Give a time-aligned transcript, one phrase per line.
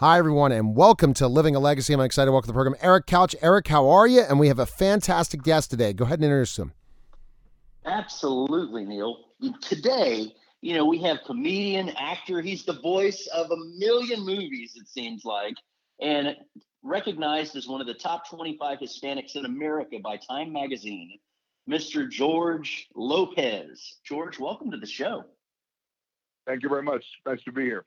[0.00, 1.92] Hi, everyone, and welcome to Living a Legacy.
[1.92, 3.34] I'm excited to welcome to the program Eric Couch.
[3.42, 4.20] Eric, how are you?
[4.20, 5.92] And we have a fantastic guest today.
[5.92, 6.72] Go ahead and introduce him.
[7.84, 9.24] Absolutely, Neil.
[9.60, 12.40] Today, you know, we have comedian, actor.
[12.40, 15.54] He's the voice of a million movies, it seems like,
[16.00, 16.36] and
[16.84, 21.18] recognized as one of the top 25 Hispanics in America by Time Magazine,
[21.68, 22.08] Mr.
[22.08, 23.96] George Lopez.
[24.04, 25.24] George, welcome to the show.
[26.46, 27.04] Thank you very much.
[27.26, 27.84] Nice to be here.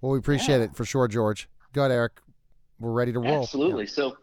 [0.00, 0.64] Well, we appreciate yeah.
[0.64, 1.48] it for sure, George.
[1.72, 2.12] Go ahead, Eric.
[2.78, 3.42] We're ready to roll.
[3.42, 3.84] Absolutely.
[3.84, 3.90] Yeah.
[3.90, 4.16] So,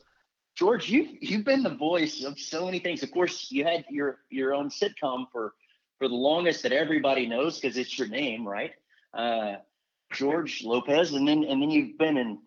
[0.55, 3.03] George, you you've been the voice of so many things.
[3.03, 5.53] Of course, you had your your own sitcom for
[5.99, 8.71] for the longest that everybody knows because it's your name, right?
[9.13, 9.55] Uh,
[10.11, 12.39] George Lopez, and then and then you've been in.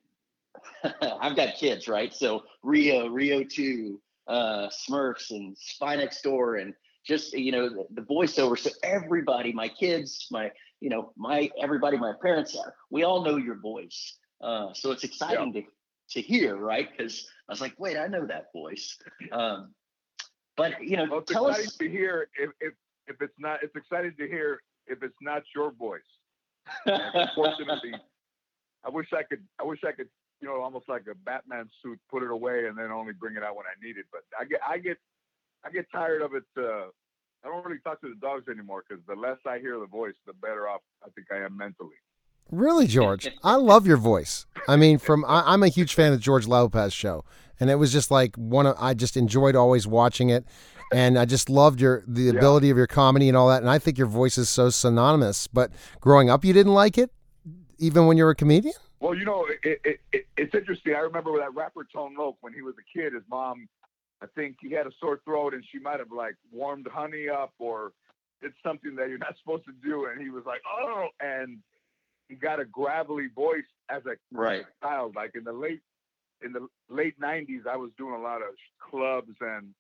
[1.03, 2.13] I've got kids, right?
[2.13, 6.75] So Rio, Rio Two, uh, Smurfs, and Spy Next Door, and
[7.07, 8.59] just you know the, the voiceover.
[8.59, 10.51] So everybody, my kids, my
[10.81, 12.75] you know, my everybody, my parents, are.
[12.91, 14.17] we all know your voice.
[14.43, 15.63] Uh, so it's exciting yeah.
[15.63, 15.67] to
[16.13, 16.89] to hear, right?
[16.91, 18.99] Because I was like, wait, I know that voice.
[19.33, 19.75] Um,
[20.57, 22.75] but you know, well, it's tell exciting us to hear if, if
[23.07, 23.63] if it's not.
[23.63, 26.01] It's exciting to hear if it's not your voice.
[26.87, 27.95] Unfortunately,
[28.85, 29.45] I wish I could.
[29.61, 30.09] I wish I could.
[30.41, 33.43] You know, almost like a Batman suit, put it away and then only bring it
[33.43, 34.07] out when I need it.
[34.11, 34.97] But I get, I get,
[35.63, 36.45] I get tired of it.
[36.59, 36.89] Uh,
[37.45, 40.15] I don't really talk to the dogs anymore because the less I hear the voice,
[40.27, 41.97] the better off I think I am mentally.
[42.51, 43.29] Really, George?
[43.45, 44.47] I love your voice.
[44.69, 47.25] I mean, from I, am a huge fan of George Lopez show,
[47.61, 50.45] and it was just like one of I just enjoyed always watching it,
[50.93, 52.31] and I just loved your the yeah.
[52.33, 53.63] ability of your comedy and all that.
[53.63, 55.47] And I think your voice is so synonymous.
[55.47, 55.71] But
[56.01, 57.11] growing up, you didn't like it,
[57.79, 58.75] even when you were a comedian.
[58.99, 60.95] Well, you know, it, it, it, it's interesting.
[60.95, 63.15] I remember that rapper Tone Loc when he was a kid.
[63.15, 63.69] His mom
[64.23, 67.53] I think he had a sore throat and she might have like warmed honey up
[67.59, 67.93] or
[68.43, 70.07] did something that you're not supposed to do.
[70.07, 71.59] And he was like, oh, and
[72.29, 74.65] he got a gravelly voice as a, right.
[74.83, 75.15] child.
[75.17, 75.81] Like in the late,
[76.45, 78.55] in the late 90s, I was doing a lot of
[78.91, 79.75] clubs and,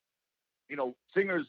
[0.69, 1.47] you know, singers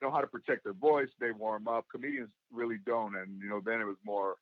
[0.00, 1.08] know how to protect their voice.
[1.20, 1.86] They warm up.
[1.90, 3.16] Comedians really don't.
[3.16, 4.34] And, you know, then it was more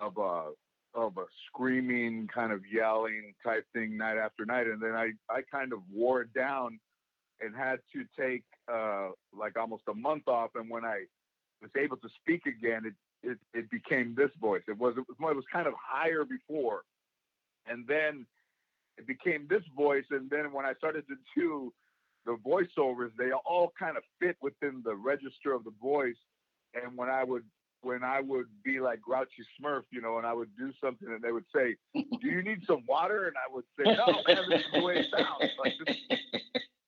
[0.00, 0.50] of a,
[0.98, 4.66] of a screaming kind of yelling type thing night after night.
[4.66, 6.80] And then I, I kind of wore it down
[7.40, 10.50] and had to take uh, like almost a month off.
[10.54, 11.04] And when I
[11.62, 14.62] was able to speak again, it it, it became this voice.
[14.68, 16.82] It was it was it was kind of higher before,
[17.66, 18.26] and then
[18.96, 20.04] it became this voice.
[20.10, 21.72] And then when I started to do
[22.26, 26.16] the voiceovers, they all kind of fit within the register of the voice.
[26.74, 27.44] And when I would
[27.82, 31.22] when I would be like Grouchy Smurf, you know, and I would do something, and
[31.22, 34.60] they would say, "Do you need some water?" And I would say, "No, man, this
[34.60, 35.96] is the way it sounds." Like this,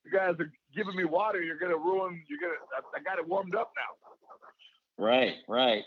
[0.05, 1.41] you guys are giving me water.
[1.41, 2.23] You're gonna ruin.
[2.27, 2.59] You're gonna.
[2.75, 5.03] I, I got it warmed up now.
[5.03, 5.83] Right, right.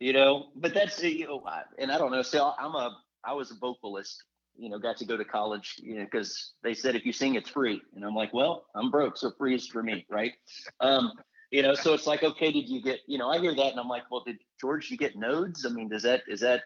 [0.00, 1.42] You know, but that's you know,
[1.78, 2.22] and I don't know.
[2.22, 2.96] So I'm a.
[3.24, 4.22] I was a vocalist.
[4.58, 5.74] You know, got to go to college.
[5.78, 8.90] You know, because they said if you sing, it's free, and I'm like, well, I'm
[8.90, 10.32] broke, so free is for me, right?
[10.80, 11.12] Um,
[11.50, 13.00] you know, so it's like, okay, did you get?
[13.06, 15.64] You know, I hear that, and I'm like, well, did George you get nodes?
[15.64, 16.62] I mean, does that is that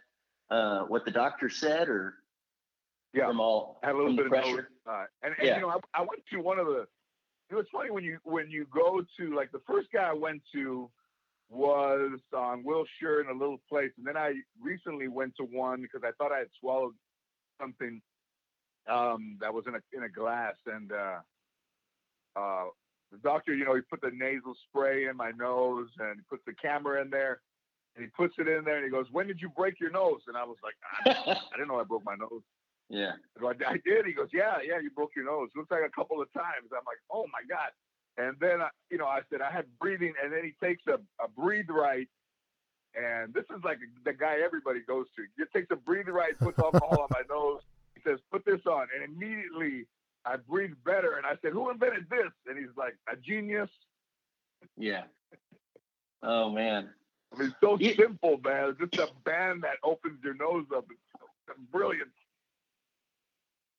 [0.51, 2.15] uh, what the doctor said, or
[3.13, 4.71] yeah, from all had a little bit of pressure.
[4.89, 5.57] Uh, and, and yeah.
[5.57, 6.87] you know, I, I, went to one of the.
[7.49, 10.13] You know, it's funny when you when you go to like the first guy I
[10.13, 10.89] went to
[11.49, 16.03] was on Wilshire in a little place, and then I recently went to one because
[16.05, 16.95] I thought I had swallowed
[17.61, 18.01] something
[18.89, 21.19] um, that was in a in a glass, and uh,
[22.37, 22.65] uh,
[23.11, 26.43] the doctor, you know, he put the nasal spray in my nose and he puts
[26.47, 27.41] the camera in there.
[27.97, 30.21] And he puts it in there and he goes, When did you break your nose?
[30.29, 30.75] And I was like,
[31.05, 32.43] I, I didn't know I broke my nose.
[32.91, 33.13] Yeah.
[33.41, 34.05] I, I did.
[34.05, 35.49] He goes, yeah, yeah, you broke your nose.
[35.55, 36.69] Looks like a couple of times.
[36.73, 37.71] I'm like, oh my God.
[38.19, 40.13] And then, I, you know, I said, I had breathing.
[40.23, 40.95] And then he takes a,
[41.25, 42.09] a breathe right.
[42.97, 45.23] And this is like the guy everybody goes to.
[45.39, 47.61] He takes a breathe right, puts alcohol on my nose.
[47.95, 48.89] He says, put this on.
[48.93, 49.87] And immediately
[50.25, 51.15] I breathe better.
[51.17, 52.33] And I said, who invented this?
[52.49, 53.71] And he's like, a genius.
[54.77, 55.05] Yeah.
[56.25, 56.91] Oh, man.
[57.33, 57.93] I mean, so yeah.
[57.97, 58.77] simple, man.
[58.81, 60.87] Just a band that opens your nose up.
[60.91, 62.11] It's brilliant.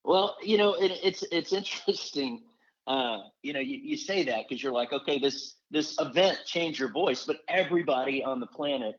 [0.04, 2.44] Well, you know, it, it's it's interesting.
[2.88, 6.80] Uh, you know, you, you say that because you're like, okay, this this event changed
[6.80, 8.96] your voice, but everybody on the planet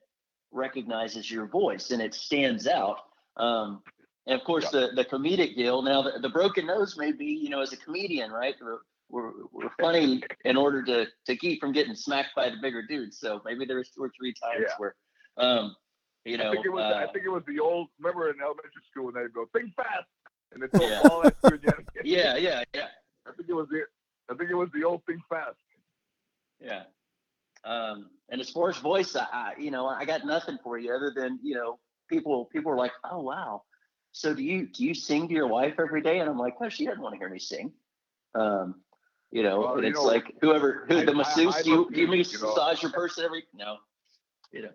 [0.53, 2.99] recognizes your voice and it stands out.
[3.37, 3.83] Um,
[4.27, 4.89] and of course, yeah.
[4.95, 5.83] the the comedic deal.
[5.83, 8.55] Now, the, the broken nose may be, you know, as a comedian, right?
[8.61, 8.79] We're,
[9.09, 13.19] we're, we're funny in order to to keep from getting smacked by the bigger dudes.
[13.19, 14.75] So maybe there was two or three times yeah.
[14.79, 14.95] where,
[15.39, 15.75] um,
[16.25, 17.89] you know, I think it was uh, I think it was the old.
[17.99, 20.07] Remember in elementary school when they go think fast,
[20.55, 21.01] and it's yeah.
[21.11, 21.35] all that
[22.05, 22.87] yeah, yeah, yeah.
[23.27, 23.83] I think it was the
[24.31, 25.57] I think it was the old thing fast.
[26.61, 26.85] Yeah.
[27.65, 30.95] Um, and as far as voice, I, I, you know, I got nothing for you
[30.95, 31.79] other than you know,
[32.09, 33.63] people people are like, oh wow,
[34.13, 36.19] so do you do you sing to your wife every day?
[36.21, 37.73] And I'm like, oh, she doesn't want to hear me sing.
[38.35, 38.77] Um,
[39.31, 41.55] you know, Well, and you it's know, like whoever who I- the masseuse.
[41.57, 42.55] I do you do you music, you know.
[42.55, 43.45] massage your person every?
[43.55, 43.77] No,
[44.51, 44.71] you know.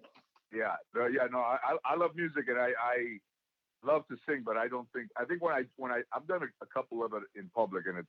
[0.54, 3.20] Yeah, yeah, no, I, I I love music and I, I
[3.84, 6.44] love to sing, but I don't think I think when I when I I've done
[6.44, 8.08] a, a couple of it in public and it's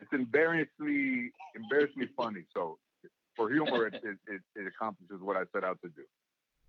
[0.00, 2.44] it's embarrassingly embarrassingly funny.
[2.54, 2.78] So
[3.36, 6.02] for humor, it it, it, it accomplishes what I set out to do.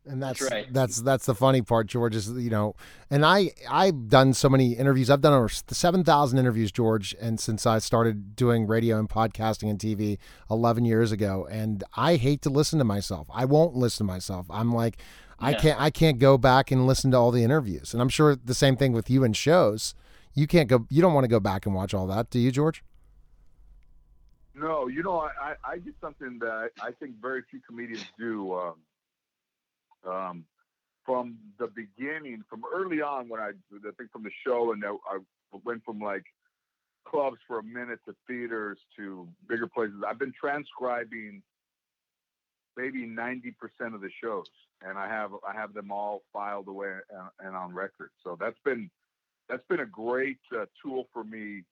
[0.07, 0.73] And that's That's right.
[0.73, 2.15] that's that's the funny part, George.
[2.15, 2.75] Is you know,
[3.09, 5.09] and I I've done so many interviews.
[5.09, 9.69] I've done over seven thousand interviews, George, and since I started doing radio and podcasting
[9.69, 10.17] and TV
[10.49, 13.27] eleven years ago, and I hate to listen to myself.
[13.33, 14.45] I won't listen to myself.
[14.49, 14.97] I'm like,
[15.39, 17.93] I can't I can't go back and listen to all the interviews.
[17.93, 19.95] And I'm sure the same thing with you and shows.
[20.33, 20.85] You can't go.
[20.89, 22.83] You don't want to go back and watch all that, do you, George?
[24.53, 28.05] No, you know, I, I, I did something that I, I think very few comedians
[28.17, 28.53] do.
[28.53, 28.75] Um,
[30.07, 30.45] um,
[31.05, 35.17] from the beginning, from early on, when I, I think from the show, and I,
[35.63, 36.25] went from like
[37.07, 39.95] clubs for a minute to theaters to bigger places.
[40.05, 41.41] I've been transcribing
[42.75, 44.49] maybe ninety percent of the shows,
[44.81, 48.09] and I have I have them all filed away and, and on record.
[48.23, 48.89] So that's been
[49.47, 51.63] that's been a great uh, tool for me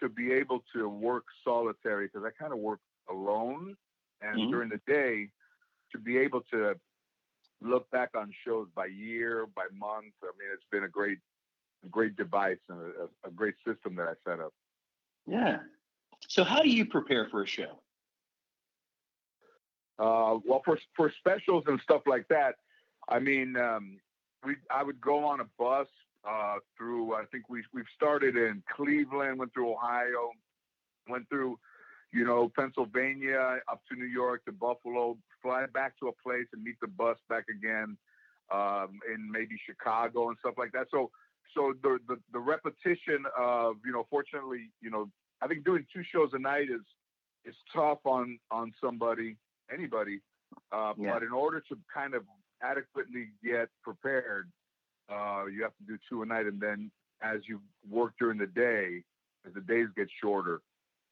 [0.00, 2.80] to be able to work solitary because I kind of work
[3.10, 3.76] alone,
[4.22, 4.50] and Mhm.
[4.50, 5.30] during the day
[5.92, 6.74] to be able to
[7.62, 10.14] look back on shows by year, by month.
[10.22, 11.18] I mean, it's been a great,
[11.90, 14.52] great device and a, a great system that I set up.
[15.26, 15.58] Yeah.
[16.28, 17.80] So how do you prepare for a show?
[19.98, 22.54] Uh, well, for for specials and stuff like that,
[23.08, 24.00] I mean, um,
[24.44, 25.88] we I would go on a bus
[26.26, 27.14] uh, through.
[27.14, 30.30] I think we we've started in Cleveland, went through Ohio,
[31.08, 31.58] went through,
[32.12, 36.62] you know, Pennsylvania, up to New York to Buffalo, fly back to a place and
[36.62, 37.96] meet the bus back again,
[38.52, 40.86] um, in maybe Chicago and stuff like that.
[40.90, 41.10] So
[41.54, 45.10] so the, the the repetition of you know, fortunately, you know,
[45.40, 46.82] I think doing two shows a night is
[47.44, 49.36] is tough on on somebody
[49.72, 50.20] anybody.
[50.72, 51.14] Uh, Yeah.
[51.14, 52.24] But in order to kind of
[52.62, 54.50] adequately get prepared,
[55.08, 56.90] uh, you have to do two a night, and then
[57.22, 59.04] as you work during the day,
[59.46, 60.60] as the days get shorter,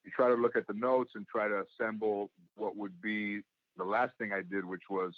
[0.08, 3.40] you try to look at the notes and try to assemble what would be
[3.76, 5.12] the last thing I did, which was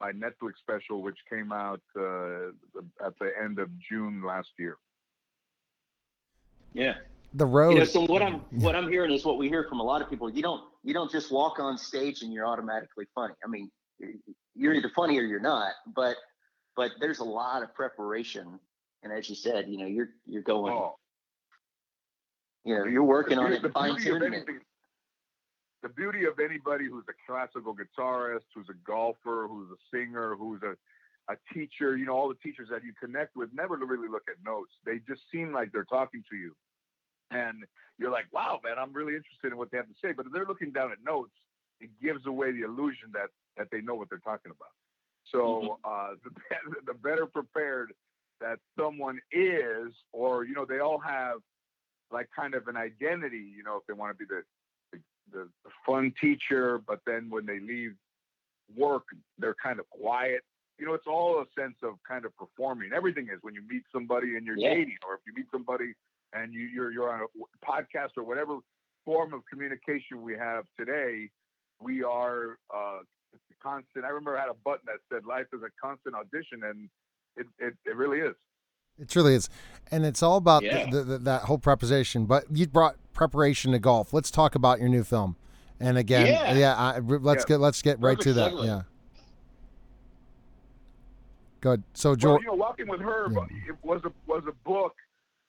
[0.00, 2.48] my Netflix special, which came out uh,
[3.04, 4.76] at the end of June last year.
[6.72, 6.94] Yeah.
[7.34, 7.72] The road.
[7.72, 10.00] You know, so what I'm what I'm hearing is what we hear from a lot
[10.02, 10.30] of people.
[10.30, 13.34] You don't you don't just walk on stage and you're automatically funny.
[13.44, 13.70] I mean,
[14.54, 15.72] you're either funny or you're not.
[15.94, 16.16] But
[16.76, 18.58] but there's a lot of preparation,
[19.04, 20.96] and as you said, you know, you're you're going, Oh,
[22.64, 24.46] you know, you're working on it, the fine beauty of tuning it.
[25.82, 30.62] the beauty of anybody who's a classical guitarist, who's a golfer, who's a singer, who's
[30.62, 30.74] a
[31.30, 34.34] a teacher, you know, all the teachers that you connect with never really look at
[34.44, 34.72] notes.
[34.84, 36.56] They just seem like they're talking to you.
[37.30, 37.64] And
[37.98, 40.12] you're like, wow, man, I'm really interested in what they have to say.
[40.12, 41.32] But if they're looking down at notes,
[41.80, 44.74] it gives away the illusion that that they know what they're talking about.
[45.30, 47.92] So uh, the, the better prepared
[48.40, 51.36] that someone is, or you know, they all have
[52.12, 53.44] like kind of an identity.
[53.56, 54.42] You know, if they want to be the
[54.92, 54.98] the,
[55.32, 57.94] the the fun teacher, but then when they leave
[58.76, 59.04] work,
[59.38, 60.42] they're kind of quiet.
[60.78, 62.90] You know, it's all a sense of kind of performing.
[62.94, 64.74] Everything is when you meet somebody and you're Yeah.
[64.74, 65.94] dating, or if you meet somebody
[66.32, 68.58] and you, you're you're on a podcast or whatever
[69.04, 71.28] form of communication we have today,
[71.80, 73.00] we are uh,
[73.62, 74.04] constant.
[74.04, 76.88] I remember I had a button that said "Life is a constant audition," and
[77.36, 78.34] it it, it really is.
[79.00, 79.48] It truly is,
[79.90, 80.88] and it's all about Yeah.
[80.90, 82.26] the, the, that whole preparation.
[82.26, 84.12] But you brought preparation to golf.
[84.12, 85.36] Let's talk about your new film.
[85.80, 86.52] And again, Yeah.
[86.52, 87.54] yeah, I, let's Yeah.
[87.54, 88.52] get let's get right to that.
[88.52, 88.66] segue.
[88.66, 88.82] Yeah.
[91.60, 91.82] Good.
[91.94, 93.70] So Well, you know, Walking with Herb Yeah.
[93.70, 94.94] it was a was a book,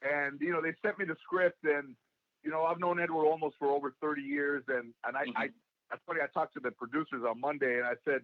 [0.01, 1.95] and you know they sent me the script, and
[2.43, 5.37] you know I've known Edward Olmos for over thirty years, and and I, mm-hmm.
[5.37, 5.49] I
[5.89, 6.19] that's funny.
[6.21, 8.21] I talked to the producers on Monday, and I said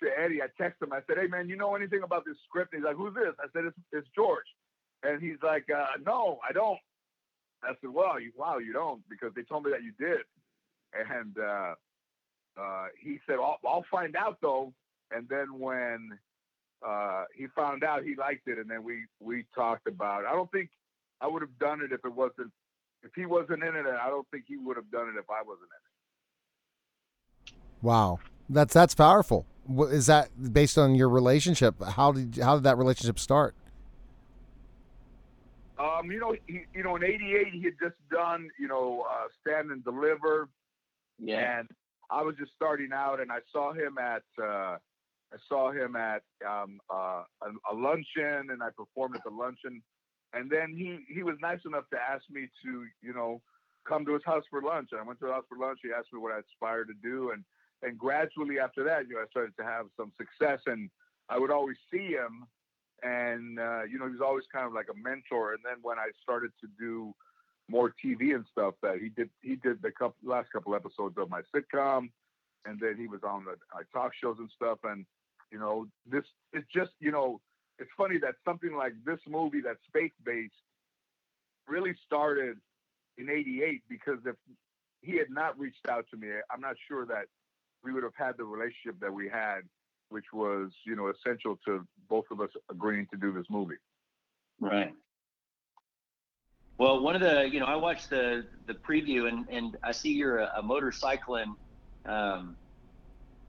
[0.00, 2.72] to Eddie, I texted him, I said, hey man, you know anything about this script?
[2.72, 3.34] And he's like, who's this?
[3.38, 4.46] I said, it's it's George,
[5.02, 6.78] and he's like, uh, no, I don't.
[7.62, 10.24] I said, well, you, wow, you don't, because they told me that you did,
[10.94, 11.74] and uh,
[12.60, 14.72] uh, he said, I'll, I'll find out though,
[15.10, 16.18] and then when
[16.86, 20.22] uh, he found out he liked it, and then we we talked about.
[20.22, 20.28] It.
[20.28, 20.70] I don't think
[21.20, 22.52] I would have done it if it wasn't
[23.02, 25.42] if he wasn't in it, I don't think he would have done it if I
[25.42, 27.54] wasn't in it.
[27.82, 29.46] wow, that's that's powerful.
[29.66, 31.82] Wha- Is that based on your relationship?
[31.82, 33.54] How did how did that relationship start?
[35.78, 39.28] Um, you know, he, you know, in '88 he had just done, you know, uh,
[39.40, 40.48] Stand and Deliver,
[41.18, 41.60] Yeah.
[41.60, 41.70] and
[42.10, 44.76] I was just starting out, and I saw him at uh,
[45.32, 49.82] I saw him at um, uh, a, a luncheon, and I performed at the luncheon,
[50.34, 53.40] And then he he was nice enough to ask me to you know
[53.88, 54.88] come to his house for lunch.
[54.92, 55.78] And I went to his house for lunch.
[55.82, 57.42] He asked me what I aspired to do, and
[57.82, 60.60] and gradually after that, you know, I started to have some success.
[60.66, 60.90] And
[61.28, 62.46] I would always see him,
[63.02, 65.54] and uh, you know, he was always kind of like a mentor.
[65.54, 67.14] And then when I started to do
[67.68, 71.30] more TV and stuff, that he did he did the couple, last couple episodes of
[71.30, 72.10] my sitcom,
[72.66, 74.78] and then he was on the uh, talk shows and stuff.
[74.84, 75.06] And
[75.50, 77.40] you know, this it's just you know,
[77.78, 80.52] it's funny that something like this movie that's faith based
[81.68, 82.58] really started
[83.16, 84.36] in '88 because if
[85.00, 87.26] he had not reached out to me, I'm not sure that
[87.82, 89.60] we would have had the relationship that we had,
[90.10, 93.76] which was you know essential to both of us agreeing to do this movie.
[94.60, 94.92] Right.
[96.78, 100.12] Well, one of the, you know, I watched the the preview and and I see
[100.12, 101.54] you're a, a motorcycling.
[102.06, 102.56] Um,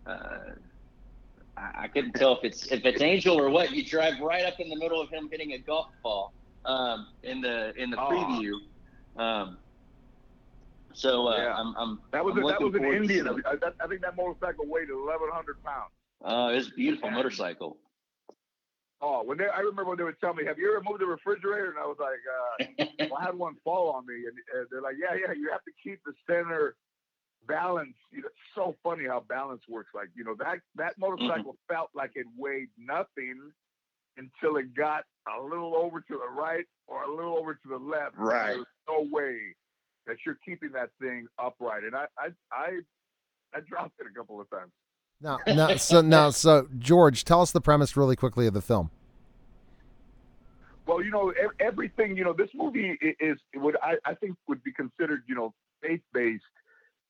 [0.05, 0.51] uh,
[1.55, 3.71] I, I couldn't tell if it's if it's Angel or what.
[3.71, 6.33] You drive right up in the middle of him hitting a golf ball
[6.65, 8.09] um, in the in the Oh.
[8.09, 8.53] preview.
[9.21, 9.59] Um,
[10.93, 11.53] so uh, Yeah.
[11.55, 13.27] I'm, I'm That was I'm a, that was an Indian.
[13.27, 15.91] I, that, I think that motorcycle weighed 1,100 pounds.
[16.23, 17.77] Uh, it's a beautiful And- motorcycle.
[19.03, 21.07] Oh, when they, I remember when they would tell me, "Have you ever moved the
[21.07, 24.67] refrigerator?" And I was like, uh, "Well, I had one fall on me," and, and
[24.69, 26.75] they're like, "Yeah, yeah, you have to keep the center
[27.47, 29.89] balance." You know, it's so funny how balance works.
[29.95, 33.41] Like, you know, that that motorcycle felt like it weighed nothing
[34.17, 35.05] until it got
[35.35, 38.15] a little over to the right or a little over to the left.
[38.17, 38.53] Right.
[38.53, 39.50] There's no way
[40.11, 41.85] that you're keeping that thing upright.
[41.85, 42.79] And I, I, I,
[43.55, 44.71] I dropped it a couple of times.
[45.21, 48.91] Now, now, so now, so George, tell us the premise really quickly of the film.
[50.85, 54.73] Well, you know, everything, you know, this movie is would I, I think would be
[54.73, 56.43] considered, you know, faith based.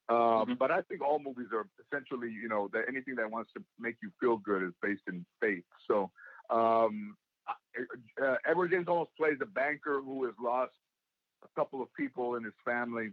[0.10, 0.58] Um, Mhm.
[0.60, 3.96] But I think all movies are essentially, you know, that anything that wants to make
[4.04, 5.64] you feel good is based in faith.
[5.88, 6.12] So,
[6.52, 7.16] um,
[7.48, 10.74] uh, Edward James Olmos plays a banker who has lost
[11.44, 13.12] a couple of people in his family.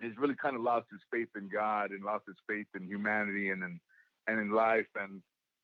[0.00, 3.50] He's really kind of lost his faith in God and lost his faith in humanity
[3.50, 3.80] and in,
[4.26, 4.86] and in life.
[4.96, 5.20] And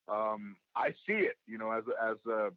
[0.08, 2.50] um, I see it, you know, as a, as a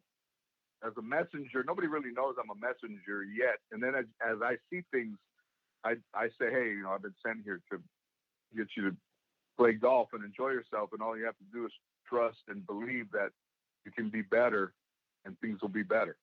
[0.82, 1.62] as a messenger.
[1.66, 3.58] Nobody really knows I'm a messenger yet.
[3.70, 5.16] And then as, as I see things,
[5.84, 7.78] I I say, hey, you know, I've been sent here to
[8.56, 8.96] get you to
[9.58, 11.72] play golf and enjoy yourself, and all you have to do is
[12.08, 13.30] trust and believe that
[13.84, 14.72] you can be better,
[15.24, 16.16] and things will be better.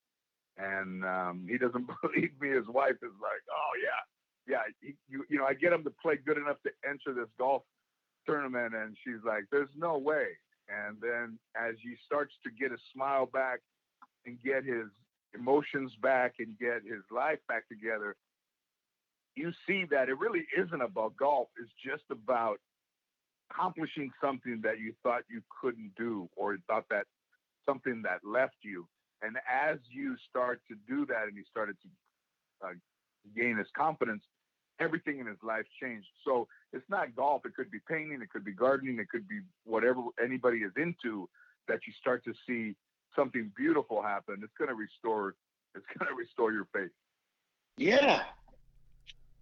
[0.58, 2.50] And um, he doesn't believe me.
[2.50, 4.64] His wife is like, oh yeah, yeah.
[4.82, 7.64] He, you you know, I get him to play good enough to enter this golf
[8.26, 10.38] tournament, and she's like, there's no way.
[10.68, 13.60] And then as he starts to get a smile back
[14.26, 14.88] and get his
[15.34, 18.16] emotions back and get his life back together,
[19.36, 21.48] you see that it really isn't about golf.
[21.62, 22.58] It's just about
[23.50, 27.06] accomplishing something that you thought you couldn't do or thought that
[27.66, 28.88] something that left you.
[29.22, 32.74] And as you start to do that and he started to uh,
[33.36, 34.24] gain his confidence,
[34.80, 36.08] everything in his life changed.
[36.24, 37.46] So it's not golf.
[37.46, 38.22] It could be painting.
[38.22, 39.00] It could be gardening.
[39.00, 41.30] It could be whatever anybody is into
[41.68, 42.76] that you start to see
[43.16, 44.40] something beautiful happen.
[44.44, 45.36] It's going to restore.
[45.76, 46.92] It's going to restore your faith.
[47.78, 48.24] Yeah.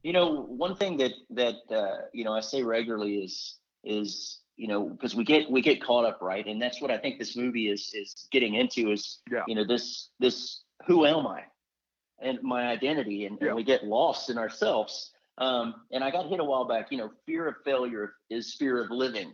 [0.03, 4.67] You know, one thing that that uh, you know I say regularly is is you
[4.67, 7.35] know because we get we get caught up right, and that's what I think this
[7.35, 9.43] movie is is getting into is Yeah.
[9.47, 11.43] you know this this who am I
[12.19, 13.47] and my identity, and, Yeah.
[13.47, 15.11] and we get lost in ourselves.
[15.37, 16.91] Um, and I got hit a while back.
[16.91, 19.33] You know, fear of failure is fear of living.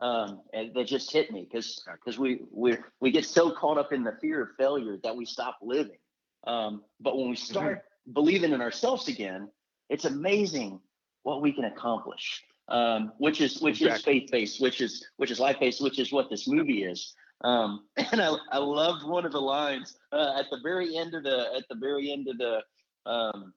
[0.00, 3.92] Um, and that just hit me because because we we we get so caught up
[3.92, 5.98] in the fear of failure that we stop living.
[6.46, 9.48] Um, but when we start believing in ourselves again,
[9.90, 10.80] it's amazing
[11.22, 12.42] what we can accomplish.
[12.68, 16.12] Um, which is which is faith based, which is which is life based, which is
[16.12, 17.14] what this movie is.
[17.42, 21.24] Um, and I, I loved one of the lines uh, at the very end of
[21.24, 22.62] the at the very end of the
[23.04, 23.52] um,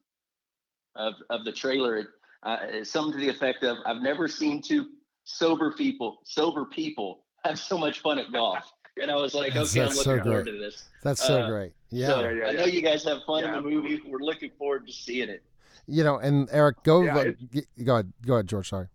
[0.96, 2.10] of of the trailer.
[2.44, 4.88] Uh, it's something to the effect of I've never seen two
[5.24, 8.72] sober people sober people have so much fun at golf.
[9.02, 10.54] And I was like, That's- okay, I'm looking so forward great.
[10.54, 10.86] to this.
[11.04, 11.74] That's so Uh, great.
[11.92, 12.08] Yeah.
[12.08, 14.02] So Yeah, yeah, I know you guys have fun Yeah, in the movie.
[14.08, 15.44] We're looking forward to seeing it.
[15.88, 17.38] You know, and Eric, go Yeah, like,
[17.86, 18.70] go ahead, go ahead, George.
[18.70, 18.88] Sorry.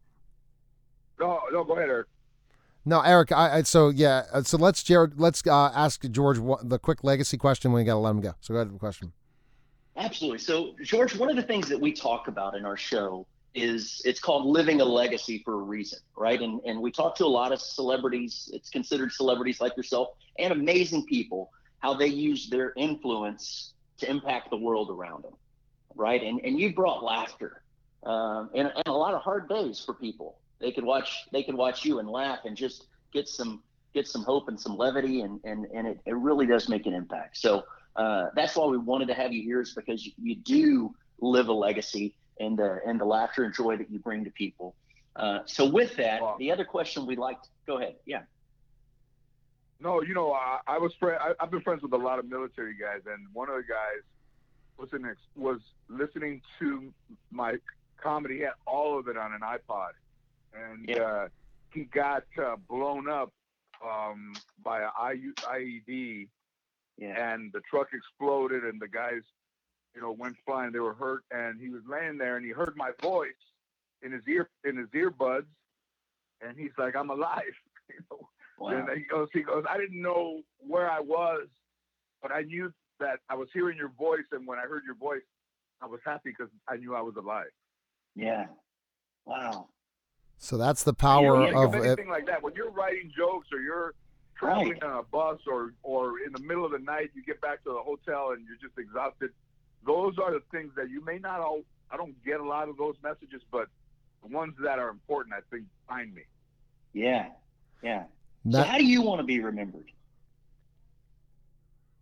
[1.19, 2.09] No, no, go ahead, Eric.
[2.85, 3.33] No, Eric.
[3.33, 4.25] I, I so yeah.
[4.33, 5.21] uh, So let's Jared.
[5.21, 7.73] Let's uh, ask George what, the quick legacy question.
[7.73, 8.35] We got to let him go.
[8.40, 9.12] So go ahead with the question.
[9.97, 10.38] Absolutely.
[10.38, 14.19] So, George, one of the things that we talk about in our show is it's
[14.19, 16.40] called living a legacy for a reason, right?
[16.40, 18.50] And and we talk to a lot of celebrities.
[18.52, 24.50] It's considered celebrities like yourself and amazing people how they use their influence to impact
[24.50, 25.35] the world around them,
[25.95, 26.23] right?
[26.23, 27.62] And and you brought laughter
[28.04, 30.38] um, and, and a lot of hard days for people.
[30.62, 34.23] They could watch they could watch you and laugh and just get some get some
[34.23, 37.37] hope and some levity and and and it, it really does make an impact.
[37.37, 37.64] So
[37.97, 41.49] uh, that's why we wanted to have you here is because you, you do live
[41.49, 44.75] a legacy and the and the laughter and joy that you bring to people.
[45.16, 46.37] Uh, so with that, wow.
[46.38, 47.97] the other question we like, to go ahead.
[48.07, 48.23] Yeah.
[49.78, 51.19] No, you know, I, I was friend.
[51.21, 54.02] I, have been friends with a lot of military guys, and one of the guys
[54.78, 56.92] was in was listening to
[57.31, 57.57] my
[58.00, 58.37] comedy.
[58.37, 59.90] He had all of it on an iPod,
[60.54, 61.02] and yeah.
[61.02, 61.28] uh,
[61.73, 63.32] he got uh, blown up
[63.85, 66.28] um, by an IED,
[66.99, 67.32] yeah.
[67.32, 69.23] and the truck exploded, and the guys,
[69.94, 70.73] you know, went flying.
[70.73, 73.30] They were hurt, and he was laying there, and he heard my voice
[74.02, 75.47] in his ear in his earbuds,
[76.40, 77.42] and he's like, "I'm alive."
[77.88, 78.28] you know?
[78.59, 78.71] Wow.
[78.71, 81.49] And he goes, he goes, I didn't know where I was,
[82.21, 85.23] but I knew that I was hearing your voice, and when I heard your voice,
[85.80, 87.50] I was happy because I knew I was alive.
[88.14, 88.47] Yeah.
[89.26, 89.68] Wow.
[90.42, 92.11] So that's the power you know, of anything it.
[92.11, 92.42] like that.
[92.42, 93.94] When you're writing jokes or you're
[94.37, 94.82] traveling right.
[94.82, 97.70] on a bus or or in the middle of the night, you get back to
[97.70, 99.30] the hotel and you're just exhausted.
[99.87, 101.62] Those are the things that you may not all.
[101.92, 103.68] I don't get a lot of those messages, but
[104.20, 106.22] the ones that are important, I think, find me.
[106.92, 107.28] Yeah,
[107.80, 108.04] yeah.
[108.46, 109.92] That, so how do you want to be remembered?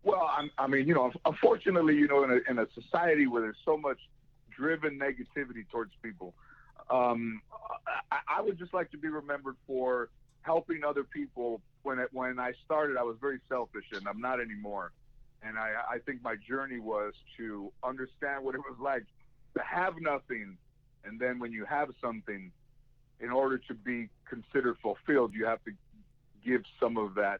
[0.01, 3.43] Well, I'm, i mean, you know, unfortunately, you know, in a, in a society where
[3.43, 3.99] there's so much
[4.49, 6.33] driven negativity towards people,
[6.89, 7.41] um,
[8.11, 10.09] I, I, would just like to be remembered for
[10.41, 11.61] helping other people.
[11.83, 14.91] When it, when I started, I was very selfish, and I'm not anymore.
[15.43, 19.03] And I, I think my journey was to understand what it was like
[19.57, 20.57] to have nothing,
[21.03, 22.51] and then when you have something,
[23.19, 25.71] in order to be considered fulfilled, you have to
[26.43, 27.39] give some of that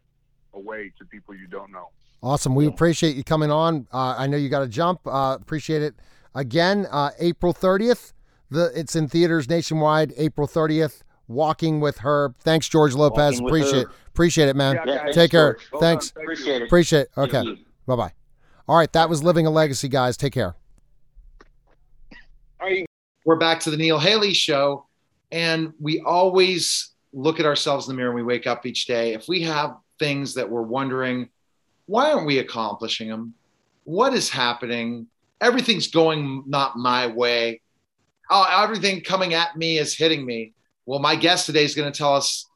[0.54, 1.90] away to people you don't know.
[2.24, 2.54] Awesome.
[2.54, 3.88] We appreciate you coming on.
[3.92, 5.02] Uh, I know you got to jump.
[5.06, 5.96] Uh, appreciate it.
[6.36, 8.14] Again, uh, April 30th.
[8.52, 10.14] The it's in theaters nationwide.
[10.18, 11.02] April 30th.
[11.28, 12.36] Walking with Herb.
[12.40, 13.40] Thanks, George Lopez.
[13.40, 14.78] Appreciate appreciate it, man.
[14.86, 15.58] Yeah, Take care.
[15.72, 16.12] Well Thanks.
[16.12, 16.66] Thank appreciate it.
[16.66, 17.12] Appreciate it.
[17.18, 17.64] Okay.
[17.88, 18.12] Bye bye.
[18.68, 20.18] All right, that was living a legacy, guys.
[20.18, 20.56] Take care.
[23.26, 24.86] We're back to the Neil Haley show,
[25.32, 29.14] and we always look at ourselves in the mirror and we wake up each day,
[29.14, 31.30] if we have things that we're wondering,
[31.86, 33.34] why aren't we accomplishing them?
[33.84, 35.08] What is happening?
[35.42, 37.61] Everything's going not my way.
[38.34, 40.54] Oh, everything coming at me is hitting me.
[40.86, 42.48] Well, my guest today is going to tell us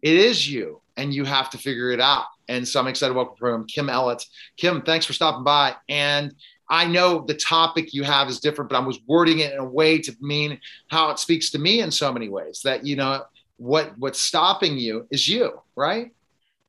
[0.00, 2.24] it is you and you have to figure it out.
[2.48, 4.24] And so I'm excited to welcome Kim Ellet.
[4.56, 5.74] Kim, thanks for stopping by.
[5.90, 6.34] And
[6.70, 9.64] I know the topic you have is different, but I was wording it in a
[9.64, 13.24] way to mean how it speaks to me in so many ways that, you know,
[13.58, 16.12] what what's stopping you is you, right?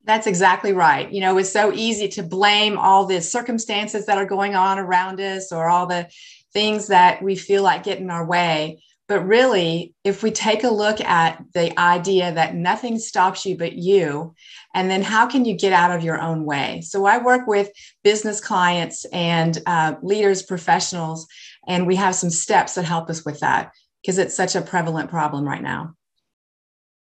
[0.04, 1.10] That's exactly right.
[1.12, 5.22] You know, it's so easy to blame all the circumstances that are going on around
[5.22, 6.10] us or all the
[6.54, 8.82] things that we feel like get in our way.
[9.08, 13.74] But really, if we take a look at the idea that nothing stops you but
[13.74, 14.36] you,
[14.74, 16.80] and then how can you get out of your own way?
[16.80, 17.70] So I work with
[18.06, 21.28] business clients and uh, leaders, professionals,
[21.68, 25.10] and we have some steps that help us with that because it's such a prevalent
[25.10, 25.96] problem right now.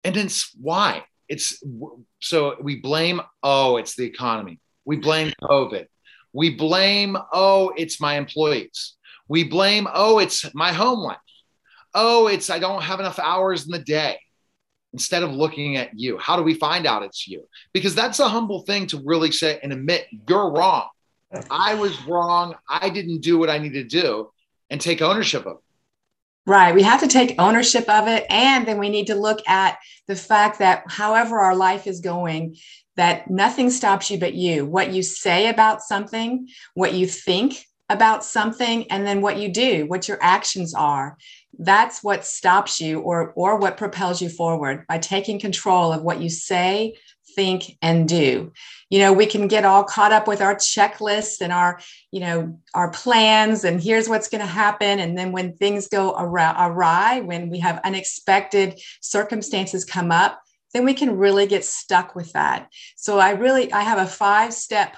[0.03, 1.05] And it's why?
[1.29, 1.63] It's
[2.21, 4.61] so we blame oh it's the economy.
[4.87, 5.87] We blame covid.
[6.33, 8.95] We blame oh it's my employees
[9.29, 11.19] we blame oh it's my home life
[11.95, 14.19] oh it's i don't have enough hours in the day
[14.93, 18.29] instead of looking at you how do we find out it's you because that's a
[18.29, 20.89] humble thing to really say and admit you're wrong
[21.51, 24.31] i was wrong i didn't do what i needed to do
[24.71, 25.63] and take ownership of it
[26.47, 26.75] Right.
[26.75, 28.25] We have to take ownership of it.
[28.31, 32.57] And then we need to look at the fact that, however, our life is going,
[32.97, 34.65] that nothing stops you but you.
[34.65, 39.87] What you say about something, what you think about something, and then what you do,
[39.87, 41.17] what your actions are.
[41.59, 46.21] That's what stops you or, or what propels you forward by taking control of what
[46.21, 46.97] you say,
[47.35, 48.53] think and do.
[48.91, 52.59] You know we can get all caught up with our checklists and our you know
[52.75, 54.99] our plans and here's what's going to happen.
[54.99, 60.43] And then when things go awry when we have unexpected circumstances come up
[60.75, 62.69] then we can really get stuck with that.
[62.97, 64.97] So i really i have a five step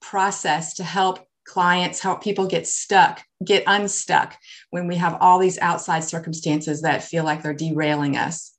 [0.00, 4.36] process to help clients help people get stuck get unstuck
[4.70, 8.56] when we have all these outside circumstances that feel like they're derailing us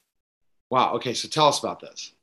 [0.69, 2.13] wow okay so tell us about this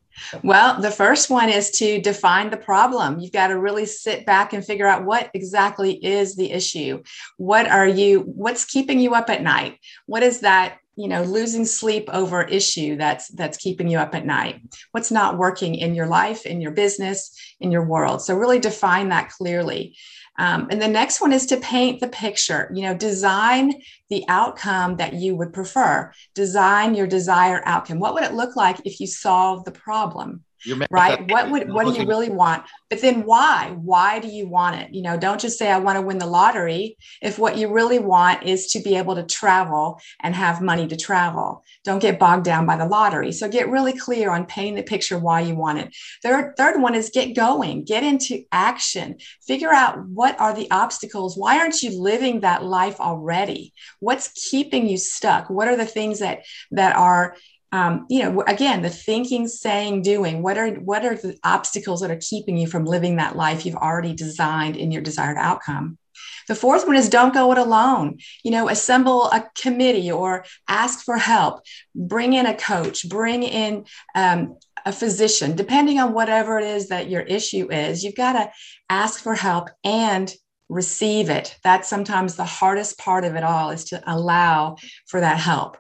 [0.43, 3.19] well, the first one is to define the problem.
[3.19, 7.03] You've got to really sit back and figure out what exactly is the issue.
[7.37, 9.79] What are you, what's keeping you up at night?
[10.07, 14.25] What is that, you know, losing sleep over issue that's that's keeping you up at
[14.25, 14.61] night?
[14.93, 18.23] What's not working in your life, in your business, in your world?
[18.23, 19.97] So really define that clearly.
[20.39, 23.75] Um, and the next one is to paint the picture, you know, design
[24.11, 28.01] the outcome that you would prefer, design your desired outcome.
[28.01, 30.44] What would it look like if you solve the problem?
[30.91, 31.31] Right?
[31.31, 32.65] What would what do you really want?
[32.91, 33.75] But then why?
[33.77, 34.95] Why do you want it?
[34.95, 36.97] You know, don't just say I want to win the lottery.
[37.23, 40.97] If what you really want is to be able to travel and have money to
[40.97, 43.33] travel, don't get bogged down by the lottery.
[43.33, 45.95] So get really clear on painting the picture why you want it.
[46.23, 51.37] Third, third one is get going, get into action, figure out what are the obstacles.
[51.37, 53.73] Why aren't you living that life already?
[54.01, 55.51] What's keeping you stuck?
[55.51, 57.37] What are the things that that are
[57.73, 62.11] um, you know again the thinking saying doing what are what are the obstacles that
[62.11, 65.99] are keeping you from living that life you've already designed in your desired outcome?
[66.47, 68.19] The fourth one is don't go it alone.
[68.43, 71.63] You know assemble a committee or ask for help.
[71.95, 73.09] Bring in a coach.
[73.09, 75.57] Bring in um, a physician.
[75.57, 78.51] Depending on whatever it is that your issue is you've got to
[78.89, 80.33] ask for help and
[80.69, 81.57] receive it.
[81.63, 85.77] That's sometimes the hardest part of it all is to allow for that help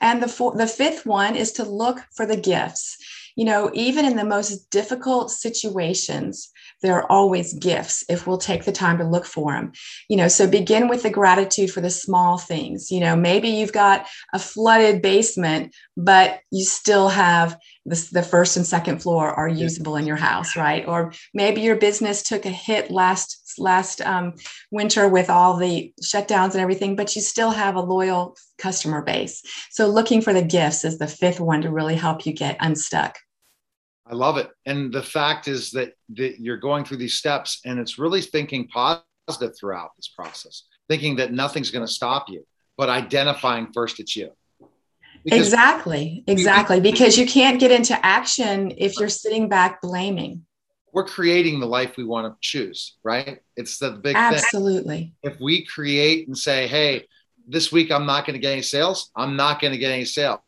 [0.00, 2.96] and the, four, the fifth one is to look for the gifts.
[3.36, 6.50] You know, even in the most difficult situations,
[6.82, 9.72] there are always gifts if we'll take the time to look for them.
[10.08, 12.90] You know, so begin with the gratitude for the small things.
[12.90, 18.56] You know, maybe you've got a flooded basement, but you still have the, the first
[18.56, 20.86] and second floor are usable in your house, right?
[20.86, 24.34] Or maybe your business took a hit last last um,
[24.70, 29.42] winter with all the shutdowns and everything, but you still have a loyal customer base.
[29.70, 33.18] So looking for the gifts is the fifth one to really help you get unstuck.
[34.08, 34.50] I love it.
[34.64, 38.68] And the fact is that, that you're going through these steps and it's really thinking
[38.68, 44.14] positive throughout this process, thinking that nothing's going to stop you, but identifying first it's
[44.14, 44.30] you.
[45.24, 46.22] Because exactly.
[46.28, 46.80] Exactly.
[46.80, 50.45] Because you can't get into action if you're sitting back blaming.
[50.96, 53.40] We're creating the life we want to choose, right?
[53.54, 54.16] It's the big thing.
[54.16, 54.96] Absolutely.
[54.96, 55.34] Thing.
[55.34, 57.06] If we create and say, hey,
[57.46, 60.06] this week I'm not going to get any sales, I'm not going to get any
[60.06, 60.40] sales.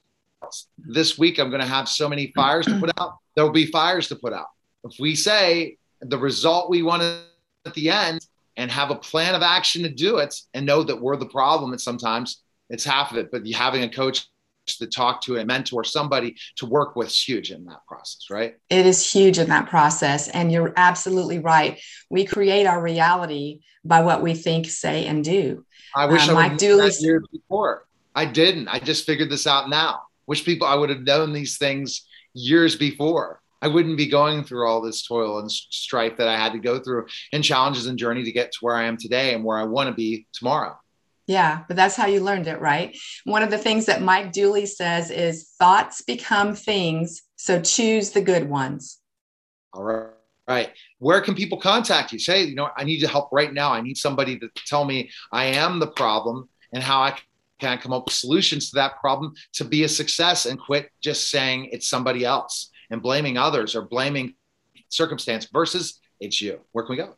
[0.79, 3.67] This week I'm going to have so many fires to put out, there will be
[3.67, 4.47] fires to put out.
[4.85, 9.43] If we say the result we want at the end and have a plan of
[9.43, 13.19] action to do it and know that we're the problem, and sometimes it's half of
[13.19, 14.31] it, but you having a coach
[14.77, 18.55] to talk to a mentor, somebody to work with is huge in that process, right?
[18.71, 20.29] It is huge in that process.
[20.29, 21.81] And you're absolutely right.
[22.11, 25.65] We create our reality by what we think, say, and do.
[25.95, 27.87] I wish uh, I Mike Dooley years before.
[28.15, 28.69] I didn't.
[28.69, 30.03] I just figured this out now.
[30.27, 33.41] Wish people I would have known these things years before.
[33.61, 36.79] I wouldn't be going through all this toil and strife that I had to go
[36.79, 39.65] through and challenges and journey to get to where I am today and where I
[39.65, 40.77] want to be tomorrow.
[41.29, 42.97] Yeah, but that's how you learned it, right?
[43.25, 48.23] One of the things that Mike Dooley says is thoughts become things, so choose the
[48.23, 48.99] good ones.
[49.75, 50.09] All right.
[50.49, 50.71] Right.
[50.99, 52.19] Where can people contact you?
[52.19, 53.71] Say, you know, I need to help right now.
[53.71, 57.19] I need somebody to tell me I am the problem and how I
[57.61, 61.31] can come up with solutions to that problem to be a success and quit just
[61.31, 64.33] saying it's somebody else and blaming others or blaming
[64.89, 66.61] circumstance versus it's you.
[66.73, 67.15] Where can we go?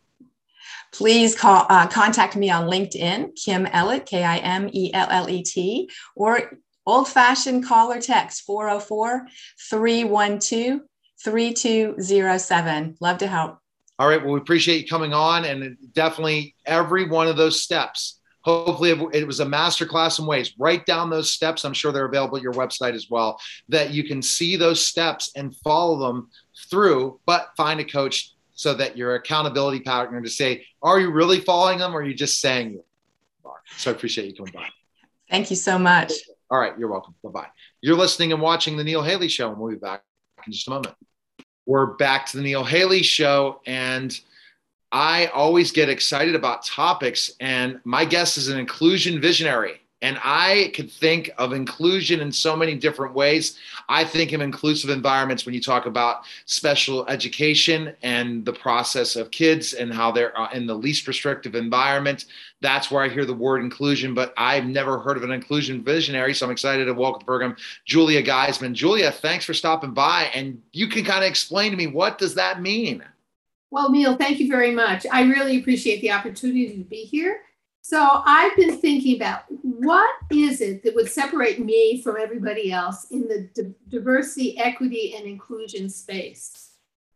[0.93, 5.31] Please call, uh, contact me on LinkedIn, Kim Ellet, K I M E L L
[5.31, 9.27] E T, or old fashioned call or text 404
[9.71, 10.81] 312
[11.23, 12.97] 3207.
[13.01, 13.59] Love to help.
[13.99, 14.23] All right.
[14.23, 19.27] Well, we appreciate you coming on and definitely every one of those steps hopefully it
[19.27, 22.55] was a masterclass in ways write down those steps i'm sure they're available at your
[22.55, 26.31] website as well that you can see those steps and follow them
[26.71, 31.41] through but find a coach so that your accountability partner to say are you really
[31.41, 32.85] following them or are you just saying you
[33.43, 34.69] are so i appreciate you coming by.
[35.31, 36.13] Thank you so much.
[36.51, 37.15] All right you're welcome.
[37.25, 37.47] Bye-bye.
[37.81, 40.03] You're listening and watching the neil haley show and we'll be back
[40.47, 40.95] in just a moment.
[41.65, 44.21] We're back to the neil haley show and
[44.93, 49.81] I always get excited about topics, and my guest is an inclusion visionary.
[50.03, 53.59] And I could think of inclusion in so many different ways.
[53.89, 59.31] I think of inclusive environments when you talk about special education and the process of
[59.31, 62.27] kids and how they're uh, in the least restrictive environment.
[62.63, 66.33] That's where I hear the word inclusion, but I've never heard of an inclusion visionary.
[66.35, 68.73] So I'm excited to welcome the program Julia Geisman.
[68.73, 70.31] Julia, thanks for stopping by.
[70.35, 73.05] And you can kind of explain to me what does that mean?
[73.71, 75.07] Well, Neil, thank you very much.
[75.13, 77.43] I really appreciate the opportunity to be here.
[77.83, 83.11] So I've been thinking about what is it that would separate me from everybody else
[83.11, 86.73] in the d- diversity, equity, and inclusion space.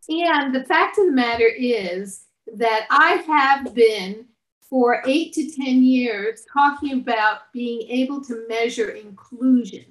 [0.09, 4.27] And the fact of the matter is that I have been
[4.61, 9.85] for eight to 10 years talking about being able to measure inclusion.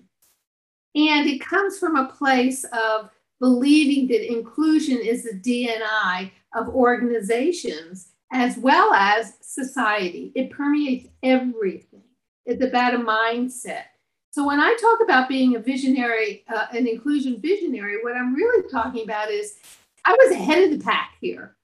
[0.95, 3.09] And it comes from a place of
[3.39, 10.31] believing that inclusion is the DNA of organizations as well as society.
[10.35, 12.01] It permeates everything.
[12.45, 13.83] It's about a mindset.
[14.31, 18.67] So when I talk about being a visionary, uh, an inclusion visionary, what I'm really
[18.69, 19.59] talking about is
[20.05, 21.55] I was ahead of the pack here.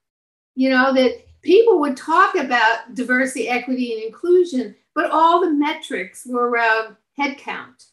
[0.54, 6.24] You know, that people would talk about diversity, equity, and inclusion, but all the metrics
[6.24, 7.86] were around headcount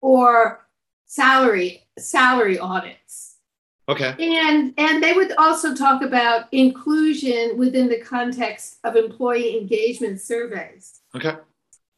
[0.00, 0.66] or
[1.06, 3.29] salary salary audits.
[3.90, 4.14] Okay.
[4.18, 11.00] And and they would also talk about inclusion within the context of employee engagement surveys.
[11.14, 11.34] Okay.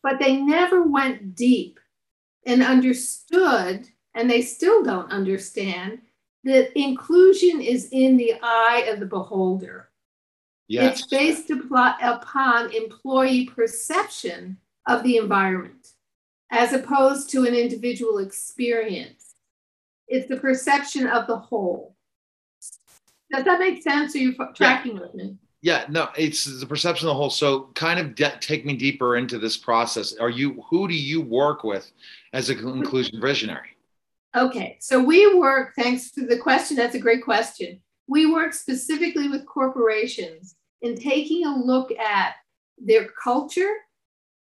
[0.02, 1.78] But they never went deep
[2.46, 6.00] and understood, and they still don't understand
[6.44, 9.90] that inclusion is in the eye of the beholder.
[10.68, 11.00] Yes.
[11.00, 14.56] It's based upon employee perception
[14.88, 15.88] of the environment
[16.50, 19.21] as opposed to an individual experience.
[20.12, 21.96] It's the perception of the whole.
[23.32, 24.14] Does that make sense?
[24.14, 25.00] Are you tracking yeah.
[25.00, 25.38] with me?
[25.62, 27.30] Yeah, no, it's the perception of the whole.
[27.30, 30.14] So, kind of de- take me deeper into this process.
[30.16, 31.90] Are you who do you work with
[32.34, 33.70] as an inclusion visionary?
[34.36, 35.72] Okay, so we work.
[35.76, 36.76] Thanks to the question.
[36.76, 37.80] That's a great question.
[38.06, 42.34] We work specifically with corporations in taking a look at
[42.76, 43.72] their culture,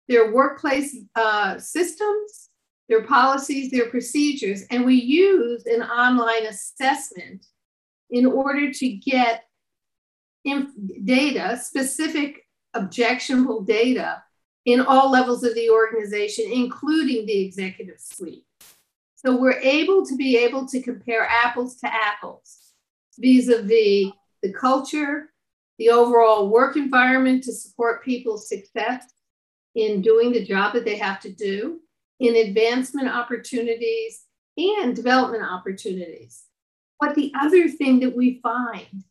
[0.07, 2.49] their workplace uh, systems,
[2.91, 7.45] their policies, their procedures, and we use an online assessment
[8.09, 9.45] in order to get
[11.05, 14.21] data, specific objectionable data
[14.65, 18.43] in all levels of the organization, including the executive suite.
[19.15, 22.73] So we're able to be able to compare apples to apples
[23.17, 25.31] vis-a-vis the culture,
[25.77, 29.05] the overall work environment to support people's success
[29.75, 31.79] in doing the job that they have to do,
[32.21, 36.43] in advancement opportunities and development opportunities.
[36.99, 39.03] But the other thing that we find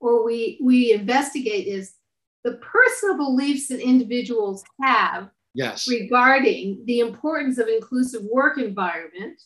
[0.00, 1.94] or we, we investigate is
[2.42, 5.88] the personal beliefs that individuals have yes.
[5.88, 9.40] regarding the importance of inclusive work environment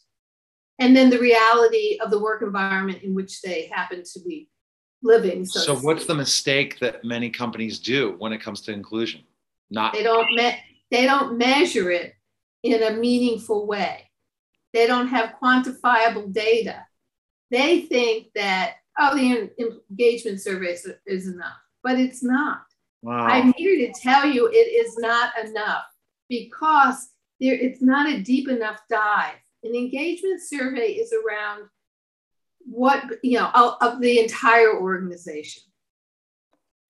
[0.79, 4.49] and then the reality of the work environment in which they happen to be
[5.03, 5.45] living.
[5.45, 9.23] So, so what's the mistake that many companies do when it comes to inclusion?
[9.71, 10.59] Not they don't me-
[10.91, 12.14] they don't measure it
[12.65, 14.11] in a meaningful way.
[14.73, 16.85] They don't have quantifiable data.
[17.51, 19.51] They think that oh, the
[19.91, 22.63] engagement survey is, is enough, but it's not.
[23.03, 23.27] Wow.
[23.27, 25.85] I'm here to tell you it is not enough
[26.29, 29.35] because there, it's not a deep enough dive.
[29.63, 31.69] An engagement survey is around
[32.61, 35.63] what, you know, of the entire organization.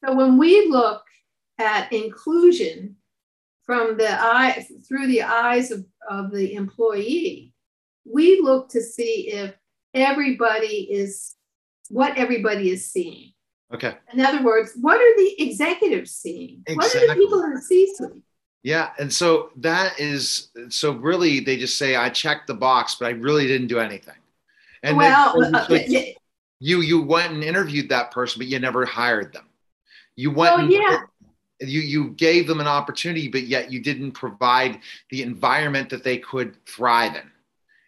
[0.05, 1.03] So when we look
[1.59, 2.97] at inclusion
[3.67, 7.53] from the eye through the eyes of, of the employee,
[8.05, 9.55] we look to see if
[9.95, 11.35] everybody is
[11.89, 13.33] what everybody is seeing.
[13.73, 13.95] Okay.
[14.13, 16.63] In other words, what are the executives seeing?
[16.67, 16.77] Exactly.
[16.77, 18.23] What are the people in the C-suite?
[18.63, 23.07] Yeah, and so that is so really they just say I checked the box, but
[23.07, 24.15] I really didn't do anything.
[24.83, 25.67] And well, then, uh,
[26.61, 29.45] you you went and interviewed that person, but you never hired them.
[30.17, 30.59] You went.
[30.59, 31.01] Oh yeah.
[31.61, 36.19] You you gave them an opportunity, but yet you didn't provide the environment that they
[36.19, 37.31] could thrive in.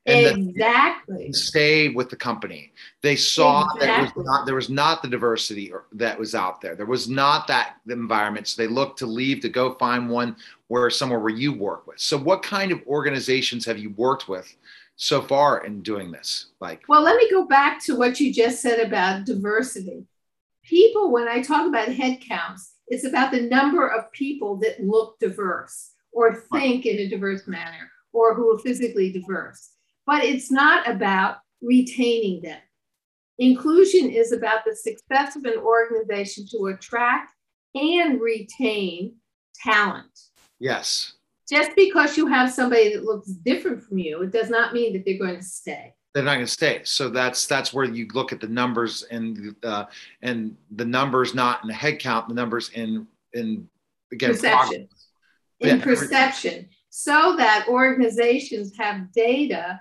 [0.07, 1.33] And exactly.
[1.33, 2.73] stay with the company.
[3.03, 3.87] They saw exactly.
[3.87, 6.77] that was not there was not the diversity that was out there.
[6.77, 10.37] There was not that environment so they looked to leave to go find one
[10.69, 11.99] where somewhere where you work with.
[11.99, 14.55] So what kind of organizations have you worked with
[14.95, 16.47] so far in doing this?
[16.61, 20.05] Like well let me go back to what you just said about diversity.
[20.63, 25.19] People when i talk about head counts it's about the number of people that look
[25.19, 29.71] diverse or think in a diverse manner or who are physically diverse
[30.07, 32.61] but it's not about retaining them.
[33.39, 37.33] Inclusion is about the success of an organization to attract
[37.75, 39.17] and retain
[39.63, 40.19] talent.
[40.59, 41.15] Yes.
[41.51, 45.05] Just because you have somebody that looks different from you, it does not mean that
[45.05, 45.95] they're going to stay.
[46.17, 46.81] They're not going to stay.
[46.85, 49.85] So that's that's where you look at the numbers and uh,
[50.23, 53.69] and the numbers not in the head count, the numbers in in
[54.11, 54.89] again perception.
[55.61, 55.85] In yeah.
[55.85, 59.79] perception, so that organizations have data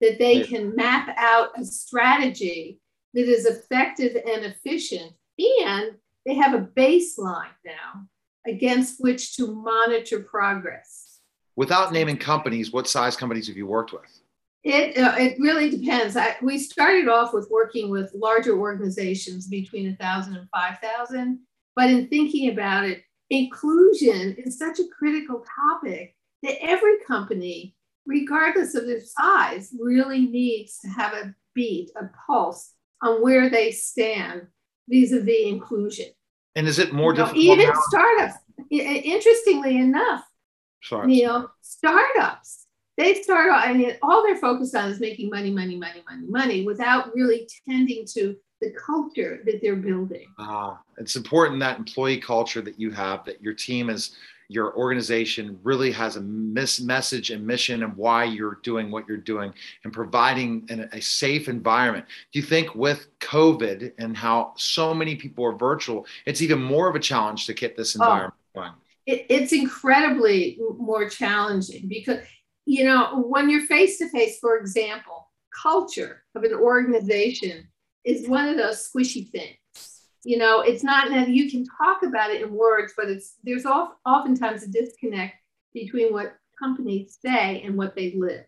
[0.00, 2.80] that they can map out a strategy
[3.12, 5.12] that is effective and efficient.
[5.38, 8.06] And they have a baseline now
[8.46, 11.20] against which to monitor progress.
[11.56, 14.20] Without naming companies, what size companies have you worked with?
[14.64, 16.16] It, uh, it really depends.
[16.16, 21.38] I, we started off with working with larger organizations between 1,000 and 5,000.
[21.76, 27.74] But in thinking about it, inclusion is such a critical topic that every company
[28.06, 32.72] regardless of their size, really needs to have a beat, a pulse
[33.02, 34.46] on where they stand
[34.88, 36.06] vis-a-vis inclusion.
[36.54, 37.44] And is it more you know, difficult?
[37.44, 37.80] Even now?
[37.88, 38.34] startups.
[38.70, 40.24] Interestingly enough,
[40.82, 41.06] Sorry.
[41.06, 42.63] Neil, startups
[42.96, 46.66] they start I mean, all they're focused on is making money, money, money, money, money
[46.66, 50.26] without really tending to the culture that they're building.
[50.38, 54.16] Uh, it's important that employee culture that you have, that your team is,
[54.48, 59.16] your organization really has a mis- message and mission and why you're doing what you're
[59.16, 59.52] doing
[59.84, 62.04] and providing an, a safe environment.
[62.32, 66.88] Do you think with COVID and how so many people are virtual, it's even more
[66.88, 68.72] of a challenge to get this environment oh, going?
[69.06, 72.20] It, it's incredibly more challenging because,
[72.66, 75.30] you know, when you're face to face, for example,
[75.62, 77.68] culture of an organization
[78.04, 79.58] is one of those squishy things.
[80.24, 83.66] You know, it's not that you can talk about it in words, but it's there's
[83.66, 85.34] oftentimes a disconnect
[85.74, 88.46] between what companies say and what they live.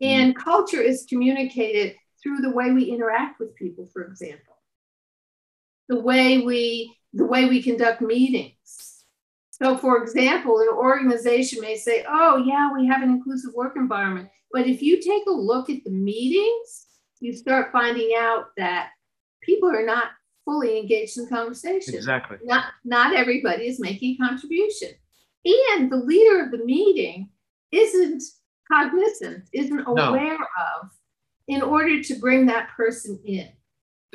[0.00, 0.42] And mm-hmm.
[0.42, 4.56] culture is communicated through the way we interact with people, for example,
[5.88, 8.95] the way we the way we conduct meetings.
[9.62, 14.28] So, for example, an organization may say, "Oh, yeah, we have an inclusive work environment,"
[14.52, 16.86] but if you take a look at the meetings
[17.20, 18.90] you start finding out that
[19.42, 20.08] people are not
[20.44, 21.94] fully engaged in conversation.
[21.94, 22.38] Exactly.
[22.44, 24.90] Not not everybody is making a contribution.
[25.44, 27.28] And the leader of the meeting
[27.72, 28.22] isn't
[28.70, 30.82] cognizant, isn't aware no.
[30.82, 30.90] of
[31.48, 33.48] in order to bring that person in.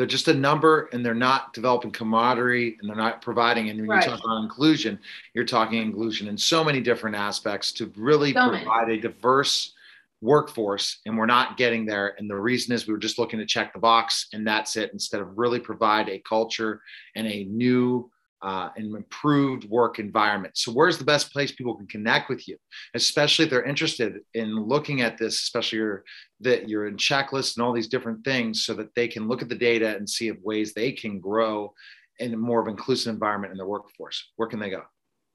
[0.01, 3.69] They're just a number and they're not developing camaraderie and they're not providing.
[3.69, 4.03] And when right.
[4.03, 4.97] you talk about inclusion,
[5.35, 8.97] you're talking inclusion in so many different aspects to really so provide many.
[8.97, 9.75] a diverse
[10.19, 13.45] workforce and we're not getting there and the reason is we were just looking to
[13.45, 16.81] check the box and that's it instead of really provide a culture
[17.15, 18.09] and a new
[18.41, 22.57] uh, and improved work environment so where's the best place people can connect with you
[22.95, 26.03] especially if they're interested in looking at this especially your
[26.39, 29.49] that you're in checklists and all these different things so that they can look at
[29.49, 31.73] the data and see if ways they can grow
[32.19, 34.83] in a more of inclusive environment in their workforce where can they go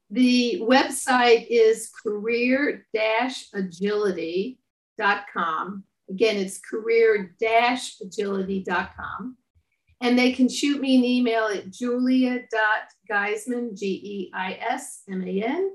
[0.09, 4.57] the website is career-agility
[4.97, 5.83] agility.com.
[6.09, 9.37] Again, it's career-agility.com.
[9.99, 12.45] And they can shoot me an email at julia.geisman,
[13.07, 15.71] G-E-I-S-M-A-N, G E I S M A N,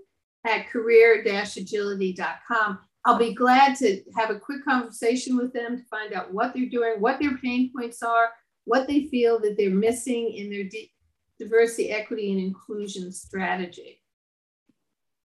[0.47, 2.79] at career-agility.com.
[3.05, 6.69] I'll be glad to have a quick conversation with them to find out what they're
[6.69, 8.31] doing, what their pain points are,
[8.65, 10.69] what they feel that they're missing in their
[11.39, 14.01] diversity, equity, and inclusion strategy.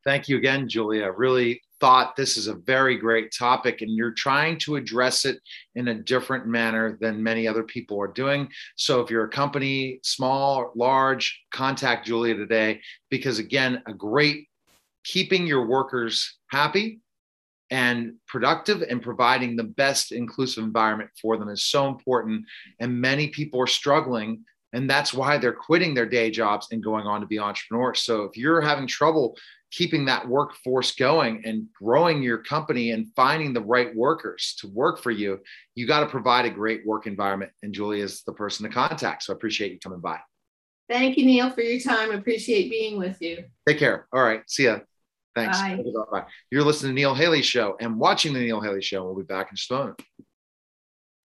[0.05, 1.11] Thank you again, Julia.
[1.11, 5.39] Really thought this is a very great topic and you're trying to address it
[5.75, 8.49] in a different manner than many other people are doing.
[8.77, 14.49] So if you're a company, small or large, contact Julia today because again, a great
[15.05, 17.01] keeping your workers happy
[17.71, 22.45] and productive and providing the best inclusive environment for them is so important
[22.81, 27.07] and many people are struggling and that's why they're quitting their day jobs and going
[27.07, 28.01] on to be entrepreneurs.
[28.01, 29.37] So if you're having trouble
[29.71, 35.01] keeping that workforce going and growing your company and finding the right workers to work
[35.01, 35.39] for you,
[35.75, 37.53] you got to provide a great work environment.
[37.63, 39.25] And Julie is the person to contact.
[39.25, 40.19] So I appreciate you coming by.
[40.89, 42.11] Thank you, Neil, for your time.
[42.11, 43.45] I appreciate being with you.
[43.69, 44.09] Take care.
[44.13, 44.43] All right.
[44.47, 44.79] See ya.
[45.35, 45.61] Thanks.
[45.61, 45.83] Bye.
[46.11, 46.25] Bye.
[46.51, 49.05] You're listening to Neil Haley Show and watching the Neil Haley Show.
[49.05, 50.03] We'll be back in just a moment.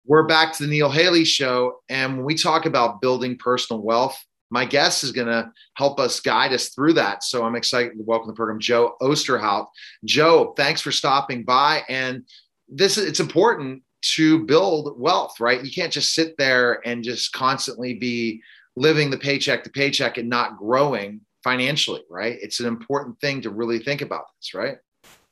[0.06, 1.80] We're back to the Neil Haley Show.
[1.90, 4.18] And when we talk about building personal wealth,
[4.50, 7.22] my guest is going to help us guide us through that.
[7.22, 9.68] So I'm excited to welcome the program Jo Ousterhout.
[10.04, 11.82] Jo, thanks for stopping by.
[11.88, 12.24] And
[12.68, 15.64] this it's important to build wealth, right?
[15.64, 18.42] You can't just sit there and just constantly be
[18.76, 22.38] living the paycheck to paycheck and not growing financially, right?
[22.40, 24.78] It's an important thing to really think about this, right?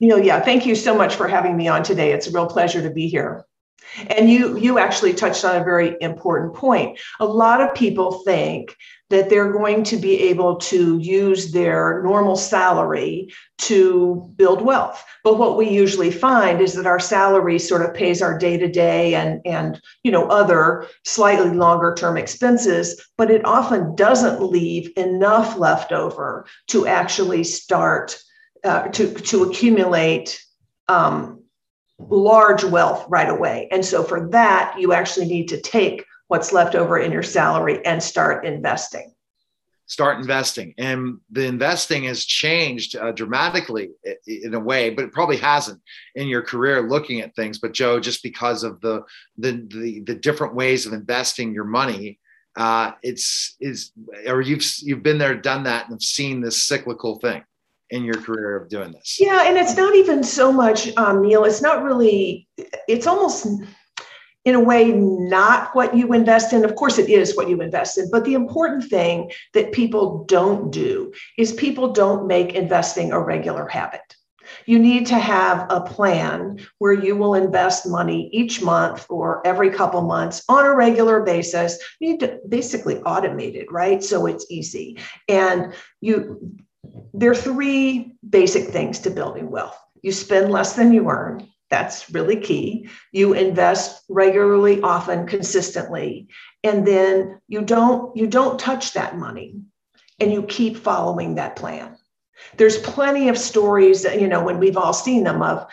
[0.01, 2.13] Neil, yeah, thank you so much for having me on today.
[2.13, 3.45] It's a real pleasure to be here.
[4.09, 6.99] And you you actually touched on a very important point.
[7.21, 8.77] A lot of people think
[9.11, 15.03] that they're going to be able to use their normal salary to build wealth.
[15.25, 19.41] But what we usually find is that our salary sort of pays our day-to-day and
[19.47, 25.93] and you know other slightly longer term expenses, but it often doesn't leave enough left
[25.93, 28.19] over to actually start
[28.65, 30.41] uh, to to accumulate
[30.89, 31.43] um,
[31.99, 33.69] large wealth right away.
[33.71, 37.85] And so for that, you actually need to take what's left over in your salary
[37.85, 39.13] and start investing.
[39.87, 40.75] Start investing.
[40.77, 43.91] And the investing has changed uh, dramatically
[44.27, 45.81] in a way, but it probably hasn't
[46.15, 47.59] in your career looking at things.
[47.59, 49.03] But Jo, just because of the,
[49.39, 52.19] the, the, the different ways of investing your money,
[52.57, 53.93] uh, it's is
[54.27, 57.45] or you've you've been there, done that, and have seen this cyclical thing
[57.91, 59.19] in your career of doing this?
[59.21, 61.45] Yeah, and it's not even so much, um, Neil.
[61.45, 62.49] It's not really.
[62.89, 63.47] It's almost
[64.45, 66.65] in a way not what you invest in.
[66.65, 68.11] Of course, it is what you invest in.
[68.11, 73.67] But the important thing that people don't do is people don't make investing a regular
[73.69, 74.01] habit.
[74.65, 79.71] You need to have a plan where you will invest money each month or every
[79.71, 81.79] couple months on a regular basis.
[82.01, 84.03] You need to basically automate it, right?
[84.03, 84.99] So it's easy.
[85.29, 86.57] And you
[87.15, 89.79] there are three basic things to building wealth.
[90.03, 91.49] You spend less than you earn.
[91.71, 92.89] That's really key.
[93.13, 96.29] You invest regularly, often, consistently,
[96.65, 99.57] and then you don't you don't touch that money
[100.19, 101.97] and you keep following that plan.
[102.57, 105.67] There's plenty of stories, that, you know, when we've all seen them of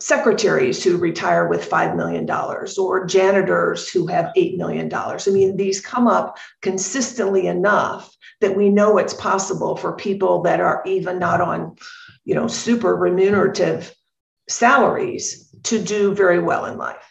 [0.00, 4.92] secretaries who retire with $5 million or janitors who have $8 million.
[4.92, 10.60] I mean, these come up consistently enough that we know it's possible for people that
[10.60, 11.76] are even not on,
[12.24, 13.94] you know, super remunerative
[14.48, 17.04] salaries to do very well in life.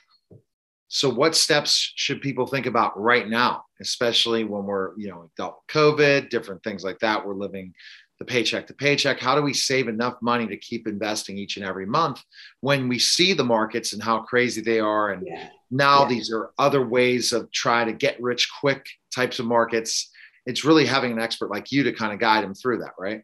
[0.89, 5.59] So, what steps should people think about right now, especially when we're, you know, dealt
[5.67, 7.25] with COVID, different things like that?
[7.25, 7.73] We're living
[8.19, 9.19] the paycheck to paycheck.
[9.19, 12.23] How do we save enough money to keep investing each and every month
[12.61, 15.11] when we see the markets and how crazy they are?
[15.11, 15.49] And yeah.
[15.69, 16.09] now yeah.
[16.09, 20.09] these are other ways of trying to get rich quick types of markets.
[20.47, 23.21] It's really having an expert like you to kind of guide them through that, right?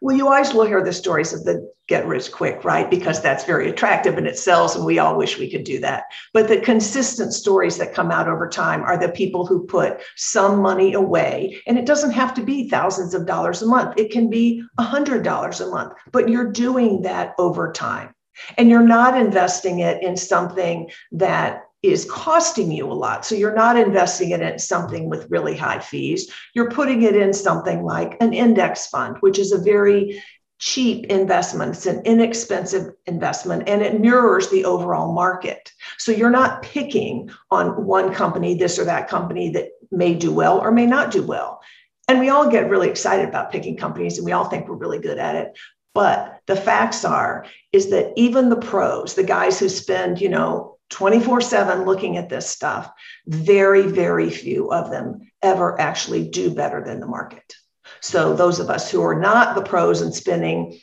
[0.00, 2.90] Well, you always will hear the stories of the get rich quick, right?
[2.90, 6.04] Because that's very attractive and it sells, and we all wish we could do that.
[6.34, 10.60] But the consistent stories that come out over time are the people who put some
[10.60, 11.58] money away.
[11.66, 14.84] And it doesn't have to be thousands of dollars a month, it can be a
[14.84, 18.14] $100 a month, but you're doing that over time.
[18.58, 21.62] And you're not investing it in something that
[21.92, 23.24] is costing you a lot.
[23.24, 26.32] So you're not investing it in something with really high fees.
[26.54, 30.22] You're putting it in something like an index fund, which is a very
[30.58, 31.74] cheap investment.
[31.74, 35.72] It's an inexpensive investment and it mirrors the overall market.
[35.98, 40.58] So you're not picking on one company, this or that company that may do well
[40.58, 41.60] or may not do well.
[42.08, 45.00] And we all get really excited about picking companies and we all think we're really
[45.00, 45.58] good at it.
[45.94, 50.73] But the facts are is that even the pros, the guys who spend, you know,
[50.90, 52.90] 24 7 looking at this stuff,
[53.26, 57.54] very, very few of them ever actually do better than the market.
[58.00, 60.78] So, those of us who are not the pros and spending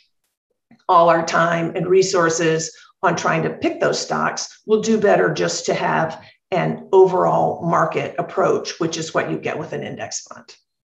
[0.89, 5.65] all our time and resources on trying to pick those stocks will do better just
[5.65, 10.55] to have an overall market approach, which is what you get with an index fund.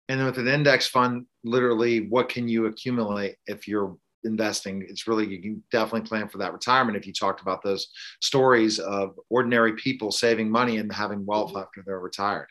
[0.09, 5.27] And with an index fund, literally, what can you accumulate if you're investing it's really
[5.27, 7.89] you can definitely plan for that retirement if you talked about those
[8.21, 11.61] stories of ordinary people saving money and having wealth mm-hmm.
[11.61, 12.49] after they're retired.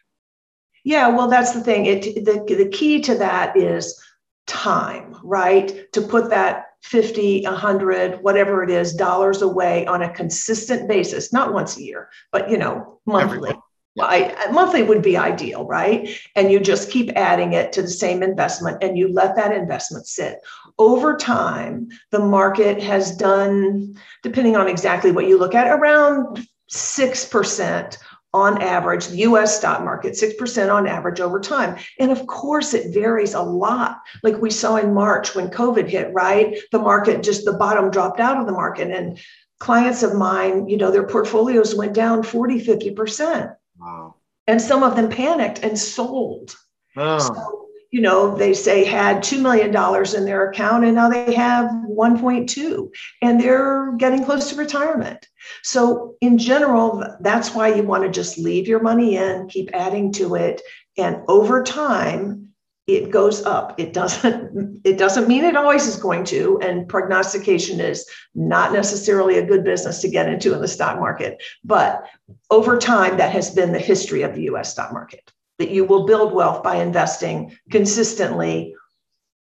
[0.83, 1.85] Yeah well that's the thing.
[1.85, 4.01] It the, the key to that is
[4.47, 5.91] time right?
[5.93, 11.53] To put that 50 100 whatever it is dollars away on a consistent basis not
[11.53, 13.53] once a year but you know monthly
[13.99, 16.09] I, monthly would be ideal, right?
[16.35, 20.07] And you just keep adding it to the same investment and you let that investment
[20.07, 20.39] sit
[20.79, 27.97] over time, the market has done, depending on exactly what you look at, around 6%
[28.35, 31.77] on average, the US stock market, 6% on average over time.
[31.99, 33.99] And of course, it varies a lot.
[34.23, 36.57] Like we saw in March when COVID hit, right?
[36.71, 38.89] The market just the bottom dropped out of the market.
[38.89, 39.19] And
[39.59, 43.55] clients of mine, you know, their portfolios went down 40, 50%.
[43.83, 44.15] Wow.
[44.47, 46.55] And some of them panicked and sold.
[46.95, 47.19] Oh.
[47.19, 47.63] So
[47.93, 49.69] you know, they say had $2 million
[50.15, 52.89] in their account and now they have 1.2
[53.21, 55.27] and they're getting close to retirement.
[55.61, 60.11] So in general, that's why you want to just leave your money in, keep adding
[60.13, 60.59] to it.
[60.97, 62.42] And over time,
[62.85, 63.79] it goes up.
[63.79, 66.59] It doesn't, it doesn't mean it always is going to.
[66.61, 68.05] And prognostication is
[68.35, 71.41] not necessarily a good business to get into in the stock market.
[71.63, 72.05] But
[72.49, 76.05] over time, that has been the history of the US stock market that you will
[76.05, 78.75] build wealth by investing consistently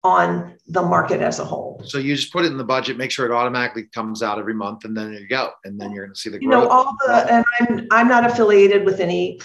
[0.04, 1.82] on the market as a whole.
[1.86, 4.54] So you just put it in the budget, make sure it automatically comes out every
[4.54, 6.44] month, and then you go, and then you're going to see the growth.
[6.44, 9.40] You know, all the and I'm I'm not affiliated with any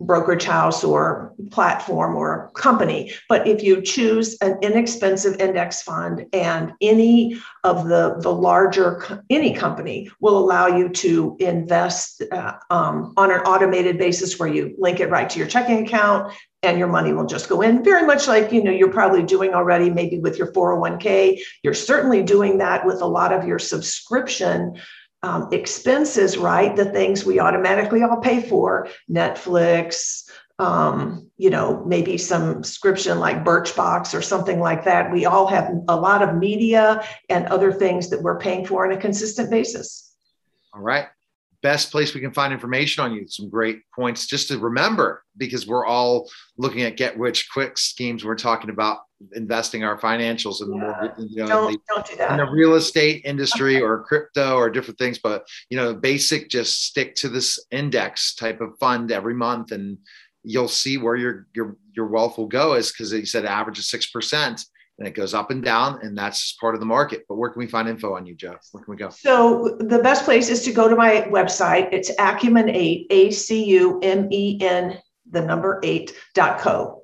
[0.00, 3.12] brokerage house or platform or company.
[3.28, 9.52] But if you choose an inexpensive index fund and any of the, the larger, any
[9.54, 15.00] company will allow you to invest uh, um, on an automated basis where you link
[15.00, 16.32] it right to your checking account
[16.62, 19.54] and your money will just go in very much like you know you're probably doing
[19.54, 24.76] already maybe with your 401k you're certainly doing that with a lot of your subscription
[25.22, 26.74] um, expenses, right?
[26.74, 33.44] The things we automatically all pay for, Netflix, um, you know, maybe some subscription like
[33.44, 35.12] Birchbox or something like that.
[35.12, 38.92] We all have a lot of media and other things that we're paying for on
[38.92, 40.12] a consistent basis.
[40.74, 41.06] All right.
[41.62, 43.26] Best place we can find information on you.
[43.26, 48.24] Some great points just to remember because we're all looking at get rich quick schemes.
[48.24, 49.00] We're talking about
[49.34, 50.80] investing our financials in Yeah.
[50.80, 54.70] more you know, Don't, the, don't do in the real estate industry or crypto or
[54.70, 55.18] different things.
[55.18, 59.98] But you know, basic, just stick to this index type of fund every month, and
[60.44, 62.74] you'll see where your your your wealth will go.
[62.74, 64.64] Is because you said average is six percent,
[64.98, 67.24] and it goes up and down, and that's just part of the market.
[67.28, 68.56] But where can we find info on you, Jo?
[68.72, 69.10] Where can we go?
[69.10, 71.92] So the best place is to go to my website.
[71.92, 74.98] It's Acumen eight, A C U M E N,
[75.30, 77.02] the number eight dot co.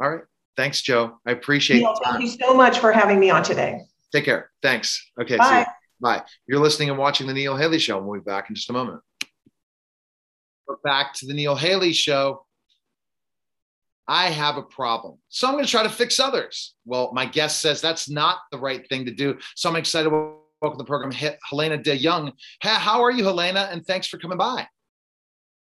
[0.00, 0.22] All right.
[0.56, 1.18] Thanks, Jo.
[1.26, 3.80] I appreciate the thank you so much for having me on today.
[4.12, 4.50] Take care.
[4.62, 5.10] Thanks.
[5.20, 5.34] Okay.
[5.34, 5.60] See Bye.
[5.60, 5.66] you.
[6.00, 6.22] Bye.
[6.46, 8.00] You're listening and watching the Neil Haley Show.
[8.00, 9.00] We'll be back in just a moment.
[10.66, 12.44] We're back to the Neil Haley Show.
[14.12, 15.16] I have a problem.
[15.30, 16.74] So I'm going to try to fix others.
[16.84, 19.38] Well, my guest says that's not the right thing to do.
[19.56, 21.12] So I'm excited to welcome to the program
[21.48, 22.30] Helena de Jong.
[22.60, 23.70] How are you, Helena?
[23.72, 24.68] And thanks for coming by.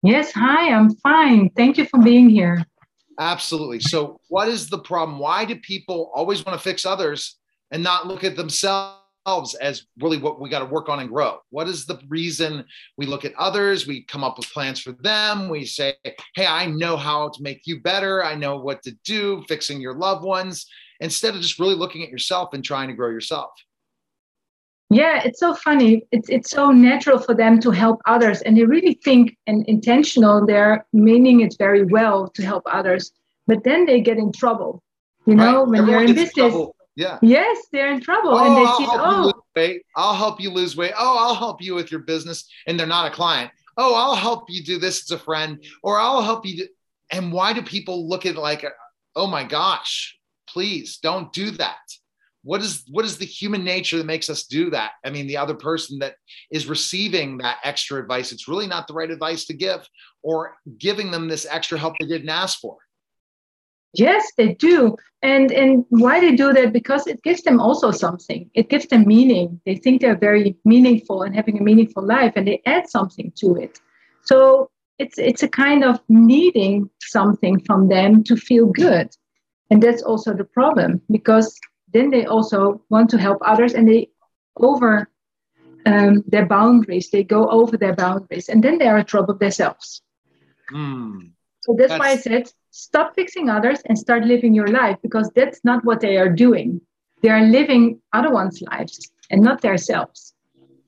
[0.02, 1.48] Yes, hi, I'm fine.
[1.56, 2.66] Thank you for being here.
[3.18, 3.80] Absolutely.
[3.80, 5.18] So, what is the problem?
[5.18, 7.38] Why do people always want to fix others
[7.70, 11.38] and not look at themselves as really what we got to work on and grow?
[11.50, 12.64] What is the reason
[12.96, 13.86] we look at others?
[13.86, 15.48] We come up with plans for them.
[15.48, 15.94] We say,
[16.34, 18.24] Hey, I know how to make you better.
[18.24, 20.66] I know what to do, fixing your loved ones,
[21.00, 23.50] instead of just really looking at yourself and trying to grow yourself.
[24.90, 26.04] Yeah, it's so funny.
[26.12, 30.46] It's it's so natural for them to help others, and they really think and intentional.
[30.46, 33.10] They're meaning it very well to help others,
[33.46, 34.82] but then they get in trouble.
[35.26, 35.68] You know, Right?
[35.68, 36.73] when Everyone you're in business, trouble.
[36.96, 37.18] Yeah.
[37.22, 39.82] yes, they're in trouble, Oh, and they I'll see, help you oh, weight.
[39.96, 40.92] I'll help you lose weight.
[40.96, 42.48] Oh, I'll help you with your business.
[42.66, 43.50] And they're not a client.
[43.76, 46.58] Oh, I'll help you do this as a friend, or I'll help you.
[46.58, 46.68] Do...
[47.10, 48.64] And why do people look at it like,
[49.16, 50.16] oh my gosh,
[50.48, 51.78] please don't do that?
[52.44, 54.92] What is what is the human nature that makes us do that?
[55.04, 56.16] I mean, the other person that
[56.50, 59.88] is receiving that extra advice, it's really not the right advice to give,
[60.22, 62.76] or giving them this extra help they didn't ask for.
[63.94, 64.96] Yes, they do.
[65.22, 66.72] And and why they do that?
[66.72, 68.50] Because it gives them also something.
[68.54, 69.60] It gives them meaning.
[69.64, 73.56] They think they're very meaningful and having a meaningful life, and they add something to
[73.56, 73.80] it.
[74.24, 79.16] So it's it's a kind of needing something from them to feel good.
[79.70, 81.58] And that's also the problem because
[81.92, 84.10] then they also want to help others and they
[84.56, 85.08] over
[85.86, 87.10] um, their boundaries.
[87.10, 90.02] They go over their boundaries and then they are in trouble themselves.
[90.68, 91.28] Hmm.
[91.62, 95.60] So that's, why I said stop fixing others and start living your life because that's
[95.64, 96.80] not what they are doing.
[97.22, 98.94] They are living other one's lives
[99.30, 100.34] and not themselves.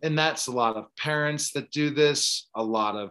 [0.03, 3.09] and that's a lot of parents that do this a lot of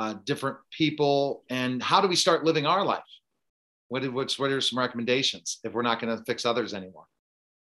[0.00, 3.10] uh, different people and how do we start living our life
[3.90, 7.06] what, are- what's, what are some recommendations if we're not going to fix others anymore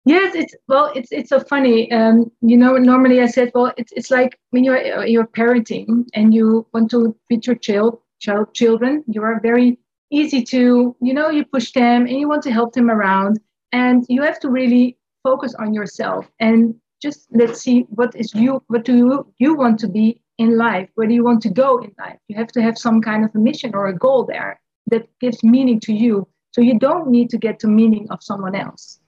[0.07, 1.91] Yes, it's well, it's it's so funny.
[1.99, 5.87] Um, you know, normally I said, well, it's it's like when you're you're parenting
[6.19, 7.93] and you want to feed your child
[8.25, 9.69] child children, you are very
[10.15, 13.41] easy to, you know, you push them and you want to help them around,
[13.73, 18.63] and you have to really focus on yourself and just let's see what is you
[18.69, 20.89] what do you you want to be in life?
[20.95, 22.19] Where do you want to go in life?
[22.29, 24.61] You have to have some kind of a mission or a goal there
[24.91, 26.27] that gives meaning to you.
[26.53, 29.01] So you don't need to get the meaning of someone else.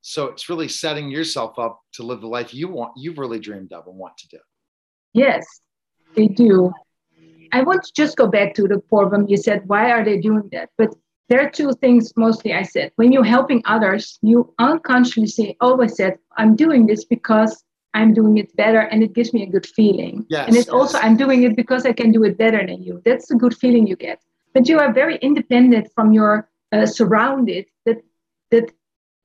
[0.00, 3.72] So it's really setting yourself up to live the life you want you've really dreamed
[3.72, 4.38] of and want to do.
[5.12, 5.44] Yes,
[6.14, 6.72] they do.
[7.52, 9.26] I want to just go back to the problem.
[9.28, 10.70] You said, why are they doing that?
[10.76, 10.94] But
[11.28, 12.92] there are two things mostly I said.
[12.96, 18.54] When you're helping others, you unconsciously always said, I'm doing this because I'm doing it
[18.56, 20.24] better and it gives me a good feeling.
[20.28, 20.98] Yes, and it's also.
[20.98, 23.02] I'm doing it because I can do it better than you.
[23.04, 24.20] That's the good feeling you get.
[24.54, 27.98] But you are very independent from your uh, surrounded that,
[28.50, 28.70] that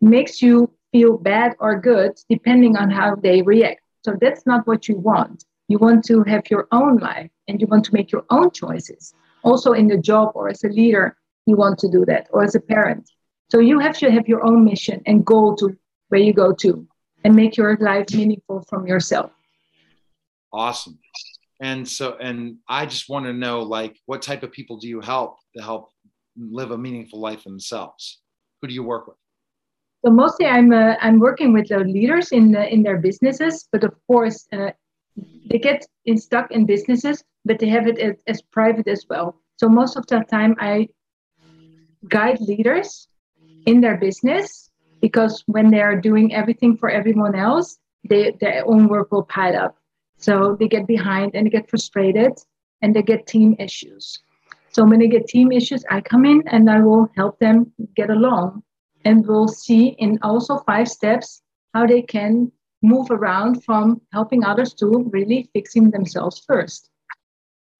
[0.01, 3.81] makes you feel bad or good depending on how they react.
[4.05, 5.45] So that's not what you want.
[5.73, 9.15] You want to have your own life and you want to make your own choices.
[9.43, 11.17] Also, in the job or as a leader,
[11.47, 13.09] you want to do that, or as a parent.
[13.49, 15.75] So you have to have your own mission and goal to
[16.09, 16.87] where you go to
[17.23, 19.31] and make your life meaningful from yourself.
[20.53, 20.99] awesome
[21.59, 25.01] and so and i just want to know like what type of people do you
[25.01, 25.89] help to help
[26.37, 28.21] live a meaningful life themselves
[28.61, 29.17] who do you work with
[30.05, 33.81] So mostly, I'm uh, I'm working with the leaders in the, in their businesses, but
[33.83, 34.71] of course, uh,
[35.45, 39.39] they get in stuck in businesses, but they have it as, as private as well.
[39.57, 40.89] So most of the time, I
[42.09, 43.07] guide leaders
[43.65, 44.69] in their business
[45.01, 47.77] because when they are doing everything for everyone else,
[48.09, 49.77] they, their own work will pile up.
[50.17, 52.33] So they get behind and they get frustrated
[52.81, 54.19] and they get team issues.
[54.69, 58.09] So when they get team issues, I come in and I will help them get
[58.09, 58.63] along
[59.05, 61.41] and we'll see in also five steps
[61.73, 62.51] how they can
[62.83, 66.89] move around from helping others to really fixing themselves first.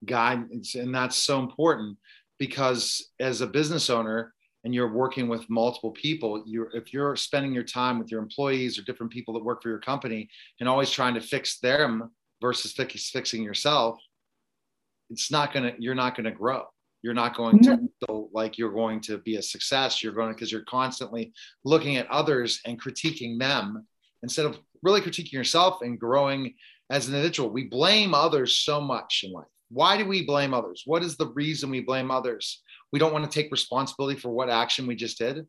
[0.05, 0.45] Guide,
[0.75, 1.97] and that's so important
[2.39, 4.33] because as a business owner
[4.63, 8.79] and you're working with multiple people, you're if you're spending your time with your employees
[8.79, 10.29] or different people that work for your company
[10.59, 12.09] and always trying to fix them
[12.41, 13.99] versus fix, fixing yourself,
[15.09, 16.63] it's not gonna you're not gonna grow.
[17.01, 20.01] You're not going to feel like you're going to be a success.
[20.01, 21.33] You're going to because you're constantly
[21.65, 23.85] looking at others and critiquing them
[24.23, 26.53] instead of really critiquing yourself and growing
[26.89, 27.49] as an individual.
[27.49, 29.45] We blame others so much in life.
[29.69, 30.83] Why do we blame others?
[30.85, 32.61] What is the reason we blame others?
[32.91, 35.47] We don't want to take responsibility for what action we just did?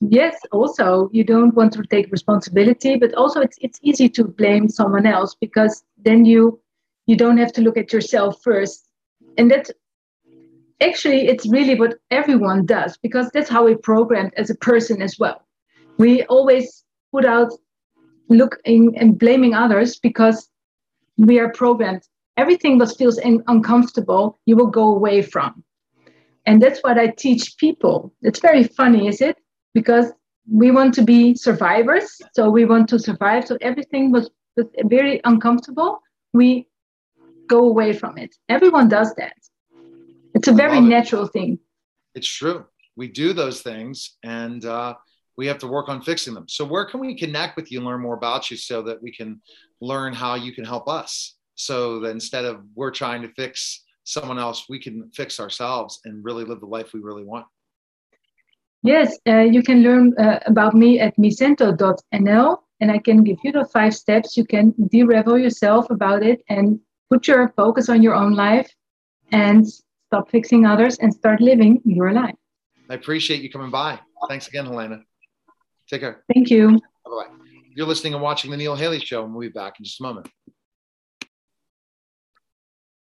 [0.00, 4.68] Yes also you don't want to take responsibility but also it's it's easy to blame
[4.68, 6.60] someone else because then you
[7.06, 8.88] you don't have to look at yourself first.
[9.38, 9.70] And that
[10.80, 15.18] actually it's really what everyone does because that's how we're programmed as a person as
[15.18, 15.46] well.
[15.98, 17.52] We always put out
[18.36, 20.48] looking and blaming others because
[21.16, 22.02] we are programmed.
[22.36, 25.62] Everything that feels in, uncomfortable you will go away from.
[26.46, 28.12] And that's what i teach people.
[28.22, 29.36] It's very funny is it?
[29.74, 30.12] Because
[30.50, 33.46] we want to be survivors so we want to survive.
[33.46, 36.00] So everything was, was very uncomfortable.
[36.32, 36.68] We
[37.48, 38.34] go away from it.
[38.48, 39.36] Everyone does that.
[40.34, 41.32] It's a very natural it.
[41.32, 41.58] thing.
[42.14, 42.64] It's true.
[42.96, 44.94] We do those things and uh,
[45.36, 46.48] we have to work on fixing them.
[46.48, 49.12] So, where can we connect with you and learn more about you so that we
[49.12, 49.40] can
[49.80, 51.36] learn how you can help us?
[51.54, 56.24] So that instead of we're trying to fix someone else, we can fix ourselves and
[56.24, 57.46] really live the life we really want.
[58.82, 63.52] Yes, uh, you can learn uh, about me at micento.nl and I can give you
[63.52, 68.14] the five steps you can de-revel yourself about it and put your focus on your
[68.14, 68.68] own life
[69.30, 69.66] and
[70.12, 72.34] stop fixing others, and start living your life.
[72.90, 73.98] I appreciate you coming by.
[74.28, 75.00] Thanks again, Helena.
[75.92, 76.24] Take care.
[76.32, 76.70] Thank you.
[77.04, 77.26] Bye bye.
[77.74, 80.02] You're listening and watching The Neil Haley Show, and we'll be back in just a
[80.02, 80.26] moment.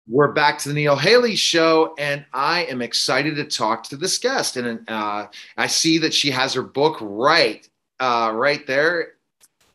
[0.07, 4.17] We're back to the Neil Haley Show, and I am excited to talk to this
[4.17, 4.57] guest.
[4.57, 7.69] And uh, I see that she has her book right,
[7.99, 9.13] uh, right there.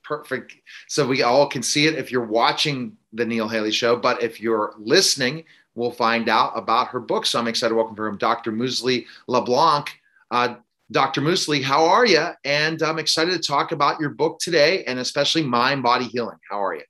[0.02, 0.56] Perfect.
[0.88, 3.94] So we all can see it if you're watching the Neil Haley Show.
[3.94, 5.44] But if you're listening,
[5.76, 7.26] we'll find out about her book.
[7.26, 8.50] So I'm excited to welcome her, Dr.
[8.50, 9.88] Mously LeBlanc.
[10.32, 10.56] Uh,
[10.90, 11.20] Dr.
[11.20, 12.28] Mously, how are you?
[12.44, 16.38] And I'm excited to talk about your book today and especially mind body healing.
[16.50, 16.84] How are you?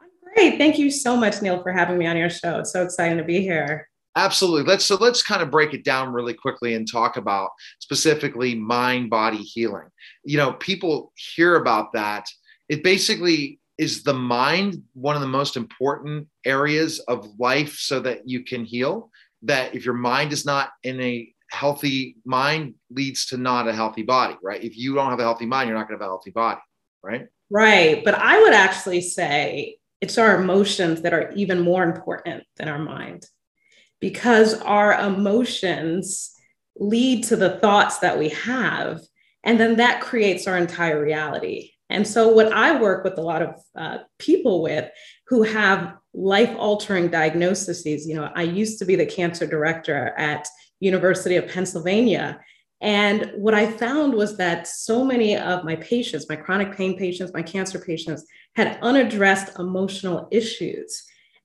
[0.00, 0.58] I'm great.
[0.58, 2.58] Thank you so much, Neil, for having me on your show.
[2.58, 3.88] It's so exciting to be here.
[4.16, 4.62] Absolutely.
[4.64, 7.50] Let's so let's kind of break it down really quickly and talk about
[7.80, 9.88] specifically mind body healing.
[10.24, 12.26] You know, people hear about that.
[12.68, 18.28] It basically is the mind one of the most important areas of life so that
[18.28, 19.10] you can heal
[19.42, 24.02] that if your mind is not in a healthy mind leads to not a healthy
[24.02, 24.62] body right?
[24.62, 26.60] If you don't have a healthy mind you're not going to have a healthy body
[27.02, 27.26] right?
[27.50, 32.68] Right but i would actually say it's our emotions that are even more important than
[32.68, 33.26] our mind
[34.00, 36.34] because our emotions
[36.76, 39.00] lead to the thoughts that we have
[39.44, 41.72] and then that creates our entire reality.
[41.90, 44.90] And so, what I work with a lot of uh, people with
[45.28, 50.48] who have life altering diagnoses, you know, I used to be the cancer director at
[50.84, 52.40] University of Pennsylvania.
[52.80, 57.32] And what I found was that so many of my patients, my chronic pain patients,
[57.32, 58.26] my cancer patients,
[58.56, 61.04] had unaddressed emotional issues.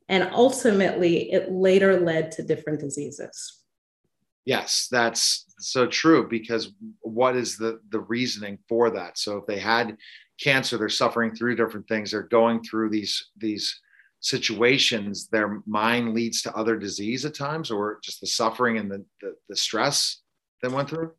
[0.10, 3.60] And ultimately, it later led to different diseases.
[4.46, 9.18] Yes, that's so true because what is the the reasoning for that?
[9.18, 9.98] So if they had
[10.42, 13.80] cancer they're suffering through different things they're going through these these
[14.22, 19.06] situations their mind leads to other disease at times or just the suffering and the,
[19.22, 20.22] the, the stress
[20.62, 21.12] they went through?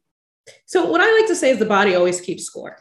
[0.66, 2.76] So what i like to say is the body always keeps score.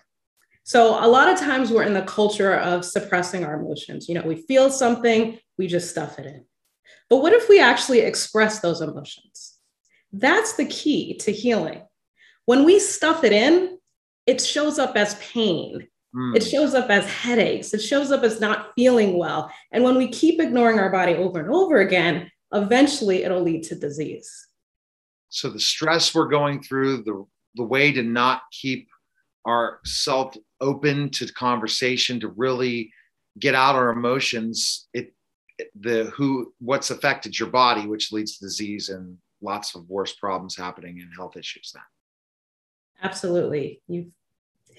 [0.63, 4.09] So a lot of times we're in the culture of suppressing our emotions.
[4.09, 6.45] You know we feel something we just stuff it in.
[7.09, 9.57] But what if we actually express those emotions?
[10.11, 11.81] That's the key to healing.
[12.45, 13.77] When we stuff it in
[14.25, 16.35] it shows up as pain Mm.
[16.35, 17.73] It shows up as headaches.
[17.73, 19.51] It shows up as not feeling well.
[19.71, 23.75] And when we keep ignoring our body over and over again, eventually it'll lead to
[23.75, 24.47] disease.
[25.29, 28.89] So the stress we're going through, the, the way to not keep
[29.45, 32.91] our self open to conversation, to really
[33.37, 35.13] get out our emotions, it
[35.79, 40.55] the who what's affected your body, which leads to disease and lots of worse problems
[40.55, 41.83] happening and health issues then.
[43.01, 43.81] Absolutely.
[43.87, 44.11] You've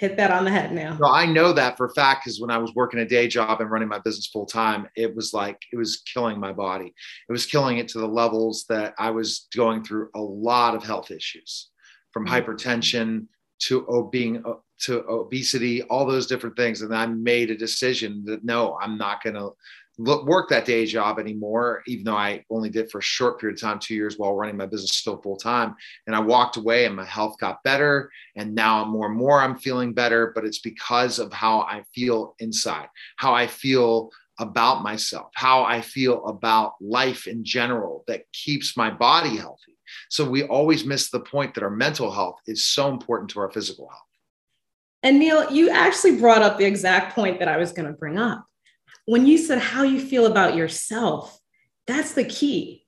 [0.01, 0.97] hit that on the head now.
[0.99, 3.61] No, I know that for a fact because when I was working a day job
[3.61, 6.95] and running my business full time, it was like it was killing my body.
[7.29, 10.83] It was killing it to the levels that I was going through a lot of
[10.83, 11.69] health issues
[12.13, 12.35] from mm-hmm.
[12.35, 13.27] hypertension
[13.65, 16.81] to being uh, to obesity, all those different things.
[16.81, 19.51] And I made a decision that no, I'm not going to
[20.01, 23.61] work that day job anymore, even though I only did for a short period of
[23.61, 25.75] time, two years while running my business still full time.
[26.07, 28.11] And I walked away and my health got better.
[28.37, 32.35] And now more and more I'm feeling better, but it's because of how I feel
[32.39, 38.77] inside, how I feel about myself, how I feel about life in general that keeps
[38.77, 39.77] my body healthy.
[40.09, 43.51] So we always miss the point that our mental health is so important to our
[43.51, 44.01] physical health.
[45.03, 48.19] And Neil, you actually brought up the exact point that I was going to bring
[48.19, 48.47] up.
[49.07, 51.39] When you said how you feel about yourself,
[51.87, 52.87] that's the key.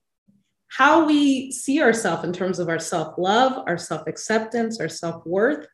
[0.69, 5.27] How we see ourselves in terms of our self love, our self acceptance, our self
[5.27, 5.67] worth,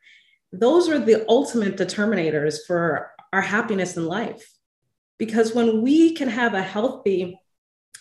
[0.53, 4.51] those are the ultimate determinators for our happiness in life.
[5.19, 7.39] Because when we can have a healthy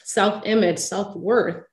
[0.04, 1.66] self image, self worth,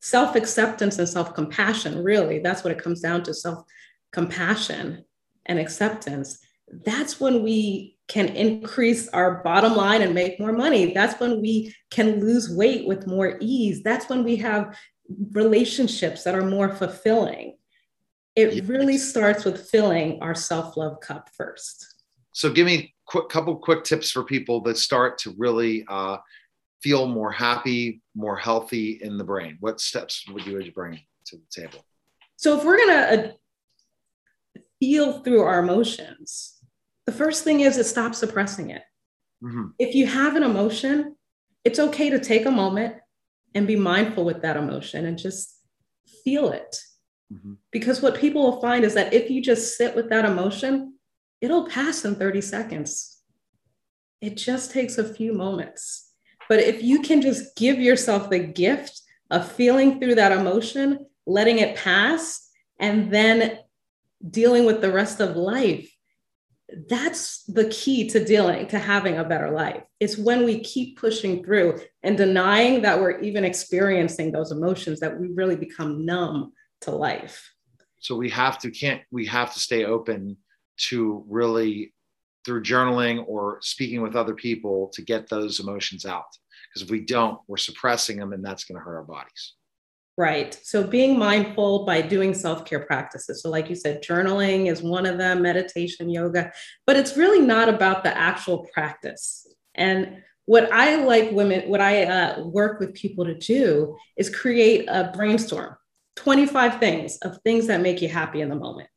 [0.00, 3.64] self acceptance, and self compassion, really, that's what it comes down to self
[4.12, 5.04] compassion
[5.46, 6.38] and acceptance.
[6.68, 10.92] That's when we can increase our bottom line and make more money.
[10.92, 13.82] That's when we can lose weight with more ease.
[13.82, 14.76] That's when we have
[15.32, 17.56] relationships that are more fulfilling.
[18.36, 18.64] It yes.
[18.66, 22.02] really starts with filling our self love cup first.
[22.32, 26.16] So, give me quick couple quick tips for people that start to really uh,
[26.82, 29.56] feel more happy, more healthy in the brain.
[29.60, 31.84] What steps would you bring to the table?
[32.36, 33.32] So if we're gonna
[34.56, 36.53] uh, feel through our emotions,
[37.06, 38.82] the first thing is to stop suppressing it.
[39.42, 39.68] Mm-hmm.
[39.78, 41.16] If you have an emotion,
[41.64, 42.96] it's okay to take a moment
[43.54, 45.58] and be mindful with that emotion and just
[46.24, 46.76] feel it.
[47.32, 47.54] Mm-hmm.
[47.70, 50.94] Because what people will find is that if you just sit with that emotion,
[51.40, 53.18] it'll pass in 30 seconds.
[54.20, 56.10] It just takes a few moments.
[56.48, 61.58] But if you can just give yourself the gift of feeling through that emotion, letting
[61.58, 62.48] it pass,
[62.78, 63.58] and then
[64.28, 65.90] dealing with the rest of life,
[66.88, 69.82] that's the key to dealing to having a better life.
[70.00, 75.18] It's when we keep pushing through and denying that we're even experiencing those emotions that
[75.18, 76.52] we really become numb
[76.82, 77.50] to life.
[78.00, 80.36] So we have to can't we have to stay open
[80.88, 81.92] to really
[82.44, 86.26] through journaling or speaking with other people to get those emotions out.
[86.68, 89.54] Because if we don't we're suppressing them and that's going to hurt our bodies
[90.16, 90.58] right.
[90.62, 93.42] So being mindful by doing self-care practices.
[93.42, 96.52] So like you said journaling is one of them meditation yoga
[96.86, 99.46] but it's really not about the actual practice.
[99.74, 104.86] And what i like women what i uh, work with people to do is create
[104.88, 105.74] a brainstorm
[106.16, 108.88] 25 things of things that make you happy in the moment.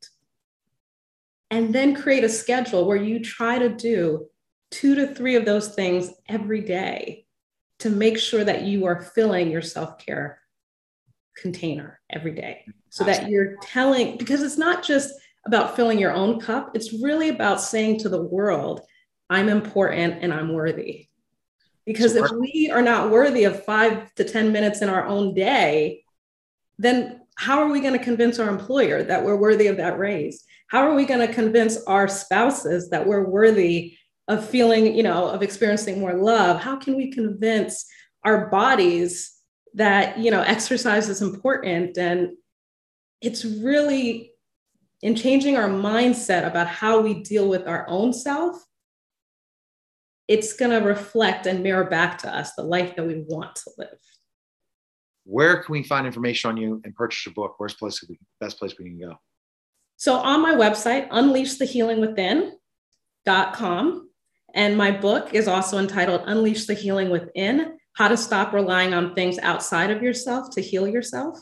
[1.49, 4.27] And then create a schedule where you try to do
[4.69, 7.25] two to three of those things every day
[7.79, 10.41] to make sure that you are filling your self care
[11.41, 15.13] container every day so that you're telling, because it's not just
[15.45, 18.81] about filling your own cup, it's really about saying to the world,
[19.29, 21.07] I'm important and I'm worthy.
[21.85, 26.03] Because if we are not worthy of five to 10 minutes in our own day,
[26.77, 30.43] then how are we going to convince our employer that we're worthy of that raise?
[30.67, 35.29] how are we going to convince our spouses that we're worthy of feeling, you know,
[35.29, 36.61] of experiencing more love?
[36.61, 37.85] How can we convince
[38.23, 39.33] our bodies
[39.77, 41.97] that, you know, exercise is important?
[41.97, 42.31] And
[43.21, 44.31] it's really
[45.01, 48.65] in changing our mindset about how we deal with our own self,
[50.27, 53.69] it's going to reflect and mirror back to us the life that we want to
[53.77, 53.99] live.
[55.23, 57.55] Where can we find information on you and purchase your book?
[57.57, 59.15] Where's place we, best place we can go?
[59.97, 64.09] So on my website, unleashthehealingwithin.com,
[64.53, 69.15] and my book is also entitled Unleash the Healing Within How to Stop Relying on
[69.15, 71.39] Things Outside of Yourself to Heal Yourself.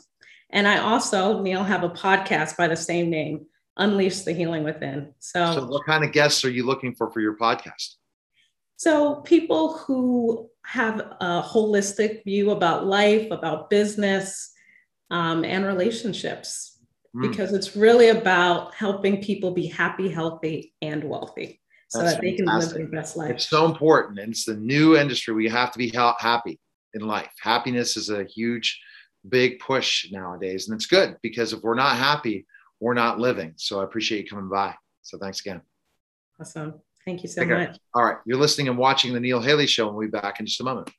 [0.52, 3.46] And I also, Neil, have a podcast by the same name,
[3.76, 5.14] Unleash the Healing Within.
[5.20, 7.96] So, so what kind of guests are you looking for for your podcast?
[8.78, 14.54] So, people who have a holistic view about life, about business,
[15.12, 16.80] um, and relationships
[17.14, 17.30] mm.
[17.30, 21.60] because it's really about helping people be happy, healthy, and wealthy
[21.96, 22.74] so That's that they fantastic.
[22.74, 23.32] can live their best life.
[23.32, 24.20] It's so important.
[24.20, 25.34] And it's the new industry.
[25.34, 26.60] We have to be happy
[26.94, 27.32] in life.
[27.42, 28.80] Happiness is a huge,
[29.30, 30.68] big push nowadays.
[30.68, 32.46] And it's good because if we're not happy,
[32.80, 33.54] we're not living.
[33.56, 34.76] So I appreciate you coming by.
[35.04, 35.62] So thanks again.
[36.40, 36.76] Awesome.
[37.06, 37.68] Thank you so Take much.
[37.68, 37.76] Care.
[37.94, 38.18] All right.
[38.26, 40.64] You're listening and watching the Neil Haley Show, and we'll be back in just a
[40.64, 40.90] moment.